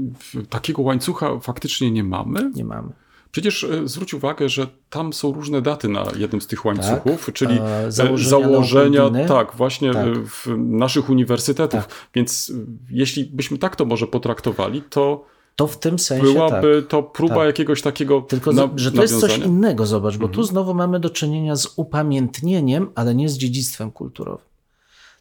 takiego 0.49 0.81
łańcucha 0.81 1.39
faktycznie 1.39 1.91
nie 1.91 2.03
mamy? 2.03 2.51
Nie 2.55 2.63
mamy. 2.65 2.89
Przecież 3.31 3.63
e, 3.63 3.87
zwróć 3.87 4.13
uwagę, 4.13 4.49
że 4.49 4.67
tam 4.89 5.13
są 5.13 5.33
różne 5.33 5.61
daty 5.61 5.87
na 5.87 6.05
jednym 6.17 6.41
z 6.41 6.47
tych 6.47 6.65
łańcuchów, 6.65 7.29
czyli 7.33 7.59
e, 7.59 7.85
e, 7.85 7.91
założenia 7.91 8.29
założenia, 8.29 9.09
tak, 9.27 9.55
właśnie 9.55 9.93
Tak. 9.93 10.07
e, 10.07 10.13
w 10.25 10.47
naszych 10.57 11.09
uniwersytetów. 11.09 11.87
Tak. 11.87 11.95
Więc 12.13 12.53
e, 12.55 12.65
jeśli 12.89 13.25
byśmy 13.25 13.57
tak 13.57 13.75
to 13.75 13.85
może 13.85 14.07
potraktowali, 14.07 14.81
to 14.89 15.25
To 15.55 15.67
w 15.67 15.79
tym 15.79 15.99
sensie 15.99 16.25
tak. 16.25 16.33
byłaby 16.33 16.85
to 16.89 17.03
próba 17.03 17.35
tak. 17.35 17.45
jakiegoś 17.45 17.81
takiego 17.81 18.21
Tylko, 18.21 18.51
na, 18.51 18.69
że 18.75 18.91
to 18.91 19.01
jest 19.01 19.19
coś 19.19 19.37
innego, 19.37 19.85
zobacz, 19.85 20.17
bo 20.17 20.27
tu 20.27 20.43
znowu 20.43 20.73
mamy 20.73 20.99
do 20.99 21.09
czynienia 21.09 21.55
z 21.55 21.67
upamiętnieniem, 21.75 22.91
ale 22.95 23.15
nie 23.15 23.29
z 23.29 23.37
dziedzictwem 23.37 23.91
kulturowym. 23.91 24.51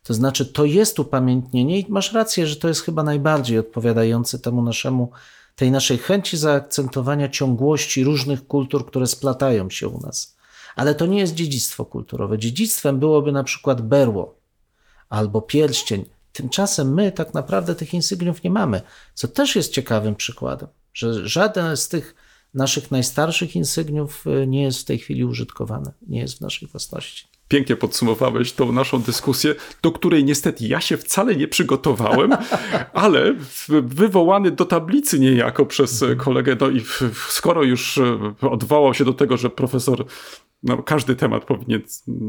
To 0.03 0.15
znaczy, 0.15 0.47
to 0.47 0.65
jest 0.65 0.99
upamiętnienie 0.99 1.79
i 1.79 1.87
masz 1.89 2.13
rację, 2.13 2.47
że 2.47 2.57
to 2.57 2.69
jest 2.69 2.83
chyba 2.83 3.03
najbardziej 3.03 3.59
odpowiadające 3.59 4.39
temu 4.39 4.63
naszemu, 4.63 5.11
tej 5.57 5.71
naszej 5.71 5.99
chęci 5.99 6.37
zaakcentowania 6.37 7.29
ciągłości 7.29 8.05
różnych 8.05 8.47
kultur, 8.47 8.87
które 8.87 9.07
splatają 9.07 9.71
się 9.71 9.89
u 9.89 10.01
nas. 10.01 10.37
Ale 10.77 10.95
to 10.95 11.07
nie 11.07 11.19
jest 11.19 11.35
dziedzictwo 11.35 11.85
kulturowe. 11.85 12.39
Dziedzictwem 12.39 12.99
byłoby 12.99 13.33
na 13.33 13.45
przykład 13.45 13.83
berło 13.83 14.35
albo 15.09 15.43
pierścień. 15.43 16.05
Tymczasem 16.33 16.95
my 16.95 17.13
tak 17.13 17.35
naprawdę 17.35 17.75
tych 17.75 17.95
insygniów 17.95 18.43
nie 18.43 18.51
mamy, 18.51 18.83
co 19.15 19.29
też 19.29 19.57
jest 19.57 19.73
ciekawym 19.73 20.15
przykładem, 20.15 20.69
że 20.95 21.29
żaden 21.29 21.77
z 21.77 21.89
tych 21.89 22.15
naszych 22.55 22.91
najstarszych 22.91 23.57
insygniów 23.57 24.27
y, 24.27 24.47
nie 24.47 24.63
jest 24.63 24.81
w 24.81 24.85
tej 24.85 24.99
chwili 24.99 25.25
użytkowany, 25.25 25.93
nie 26.07 26.21
jest 26.21 26.39
w 26.39 26.41
naszej 26.41 26.69
własności. 26.69 27.27
Pięknie 27.49 27.77
podsumowałeś 27.77 28.53
tą 28.53 28.73
naszą 28.73 29.03
dyskusję, 29.03 29.55
do 29.83 29.93
której 29.93 30.25
niestety 30.25 30.67
ja 30.67 30.81
się 30.81 30.97
wcale 30.97 31.37
nie 31.37 31.49
przygotowałem, 31.49 32.31
ale 32.93 33.35
wywołany 33.83 34.51
do 34.51 34.65
tablicy 34.65 35.21
niejako 35.21 35.67
przez 35.67 36.03
e, 36.03 36.17
kolegę, 36.17 36.57
no 36.61 36.71
i 36.71 36.83
skoro 37.29 37.63
już 37.63 37.99
e, 37.99 38.19
odwołał 38.41 38.95
się 38.95 39.05
do 39.05 39.13
tego, 39.13 39.37
że 39.37 39.51
profesor 39.51 40.05
no, 40.63 40.83
każdy 40.83 41.17
temat 41.17 41.45
powinien 41.45 41.83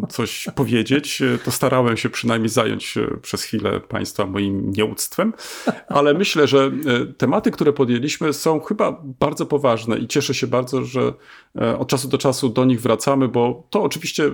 coś 0.10 0.48
powiedzieć, 0.56 1.22
to 1.46 1.52
starałem 1.52 1.98
się 1.98 2.10
przynajmniej 2.10 2.50
zająć 2.50 2.96
przez 3.22 3.44
chwilę 3.44 3.80
Państwa 3.80 4.26
moim 4.26 4.72
nieuctwem, 4.72 5.34
ale 5.88 6.14
myślę, 6.14 6.48
że 6.48 6.72
e, 6.86 7.06
tematy, 7.06 7.52
które 7.52 7.74
podjęliśmy 7.74 8.34
są 8.34 8.60
chyba 8.60 9.02
bardzo 9.20 9.46
poważne 9.46 9.98
i 9.98 10.08
cieszę 10.08 10.34
się 10.34 10.48
bardzo, 10.48 10.84
że 10.84 11.14
e, 11.62 11.78
od 11.78 11.90
czasu 11.90 12.08
do 12.08 12.18
czasu 12.18 12.50
do 12.50 12.66
nich 12.66 12.82
wracamy, 12.82 13.28
bo 13.28 13.68
to 13.70 13.84
oczywiście 13.84 14.32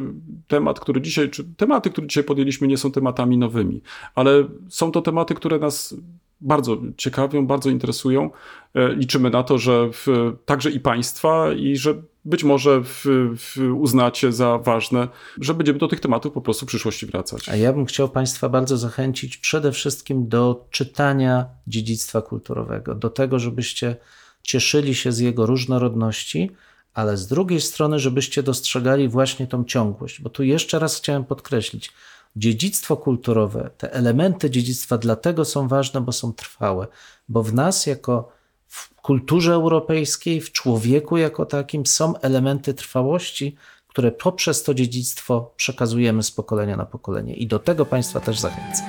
temat, 0.47 0.79
który 0.79 1.01
dzisiaj, 1.01 1.29
czy 1.29 1.43
tematy, 1.57 1.89
które 1.89 2.07
dzisiaj 2.07 2.23
podjęliśmy 2.23 2.67
nie 2.67 2.77
są 2.77 2.91
tematami 2.91 3.37
nowymi, 3.37 3.81
ale 4.15 4.47
są 4.69 4.91
to 4.91 5.01
tematy, 5.01 5.35
które 5.35 5.59
nas 5.59 5.95
bardzo 6.41 6.77
ciekawią, 6.97 7.47
bardzo 7.47 7.69
interesują. 7.69 8.29
E, 8.77 8.95
Liczymy 8.95 9.29
na 9.29 9.43
to, 9.43 9.57
że 9.57 9.89
w, 9.91 10.07
także 10.45 10.71
i 10.71 10.79
państwa 10.79 11.53
i 11.53 11.77
że 11.77 11.93
być 12.25 12.43
może 12.43 12.81
w, 12.83 13.05
w 13.37 13.57
uznacie 13.75 14.31
za 14.31 14.57
ważne, 14.57 15.07
że 15.41 15.53
będziemy 15.53 15.79
do 15.79 15.87
tych 15.87 15.99
tematów 15.99 16.33
po 16.33 16.41
prostu 16.41 16.65
w 16.65 16.69
przyszłości 16.69 17.05
wracać. 17.05 17.49
A 17.49 17.55
ja 17.55 17.73
bym 17.73 17.85
chciał 17.85 18.09
Państwa 18.09 18.49
bardzo 18.49 18.77
zachęcić 18.77 19.37
przede 19.37 19.71
wszystkim 19.71 20.27
do 20.27 20.65
czytania 20.71 21.45
dziedzictwa 21.67 22.21
kulturowego, 22.21 22.95
do 22.95 23.09
tego, 23.09 23.39
żebyście 23.39 23.95
cieszyli 24.41 24.95
się 24.95 25.11
z 25.11 25.19
jego 25.19 25.45
różnorodności, 25.45 26.51
ale 26.93 27.17
z 27.17 27.27
drugiej 27.27 27.61
strony, 27.61 27.99
żebyście 27.99 28.43
dostrzegali 28.43 29.07
właśnie 29.07 29.47
tą 29.47 29.63
ciągłość, 29.63 30.21
bo 30.21 30.29
tu 30.29 30.43
jeszcze 30.43 30.79
raz 30.79 30.97
chciałem 30.97 31.25
podkreślić, 31.25 31.91
dziedzictwo 32.35 32.97
kulturowe, 32.97 33.69
te 33.77 33.93
elementy 33.93 34.49
dziedzictwa 34.49 34.97
dlatego 34.97 35.45
są 35.45 35.67
ważne, 35.67 36.01
bo 36.01 36.11
są 36.11 36.33
trwałe, 36.33 36.87
bo 37.29 37.43
w 37.43 37.53
nas 37.53 37.85
jako 37.85 38.36
w 38.67 39.01
kulturze 39.01 39.53
europejskiej, 39.53 40.41
w 40.41 40.51
człowieku 40.51 41.17
jako 41.17 41.45
takim 41.45 41.85
są 41.85 42.19
elementy 42.19 42.73
trwałości, 42.73 43.55
które 43.87 44.11
poprzez 44.11 44.63
to 44.63 44.73
dziedzictwo 44.73 45.53
przekazujemy 45.55 46.23
z 46.23 46.31
pokolenia 46.31 46.77
na 46.77 46.85
pokolenie. 46.85 47.33
I 47.33 47.47
do 47.47 47.59
tego 47.59 47.85
Państwa 47.85 48.19
też 48.19 48.39
zachęcam. 48.39 48.87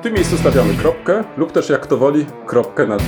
W 0.00 0.02
tym 0.02 0.14
miejscu 0.14 0.38
stawiamy 0.38 0.74
kropkę 0.74 1.24
lub 1.36 1.52
też 1.52 1.68
jak 1.68 1.86
to 1.86 1.96
woli, 1.96 2.26
kropkę 2.46 2.86
nad. 2.86 3.02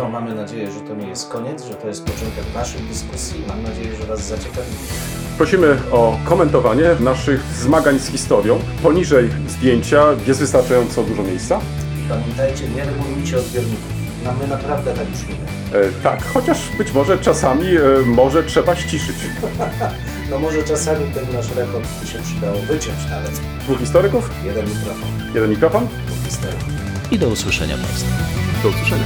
No, 0.00 0.08
mamy 0.08 0.34
nadzieję, 0.34 0.70
że 0.72 0.80
to 0.80 0.94
nie 0.94 1.06
jest 1.08 1.28
koniec, 1.28 1.64
że 1.64 1.74
to 1.74 1.88
jest 1.88 2.04
początek 2.04 2.44
naszej 2.54 2.80
dyskusji. 2.80 3.44
Mam 3.48 3.62
nadzieję, 3.62 3.96
że 4.00 4.06
Was 4.06 4.22
zaciekawi. 4.22 4.66
Prosimy 5.38 5.78
o 5.92 6.18
komentowanie 6.24 6.84
naszych 7.00 7.42
zmagań 7.42 7.98
z 7.98 8.08
historią. 8.08 8.58
Poniżej 8.82 9.30
zdjęcia 9.48 10.04
jest 10.26 10.40
wystarczająco 10.40 11.02
dużo 11.02 11.22
miejsca. 11.22 11.60
Pamiętajcie, 12.08 12.68
nie 12.68 12.84
regulujcie 12.84 13.38
odbiorników. 13.38 13.92
No, 14.24 14.30
my 14.40 14.46
naprawdę 14.48 14.94
tak 14.94 15.06
brzmimy. 15.06 15.40
E, 15.72 16.02
tak, 16.02 16.24
chociaż 16.34 16.58
być 16.78 16.92
może 16.92 17.18
czasami 17.18 17.66
e, 17.76 17.80
może 18.06 18.42
trzeba 18.42 18.76
ściszyć. 18.76 19.16
No 20.30 20.38
może 20.38 20.62
czasami 20.62 21.04
ten 21.14 21.24
nasz 21.32 21.50
rekord 21.56 21.84
by 22.00 22.06
się 22.06 22.18
przydało 22.18 22.58
wyciąć 22.58 22.98
nawet. 23.10 23.40
Dwóch 23.60 23.78
historyków, 23.78 24.30
Jeden 24.44 24.64
mikrofon, 24.68 25.08
jeden 25.34 25.50
mikrofon. 25.50 25.86
dwóch 26.06 26.24
historyków. 26.26 26.64
I 27.10 27.18
do 27.18 27.28
usłyszenia 27.28 27.74
Państwu. 27.76 28.10
Do 28.62 28.68
usłyszenia. 28.68 29.04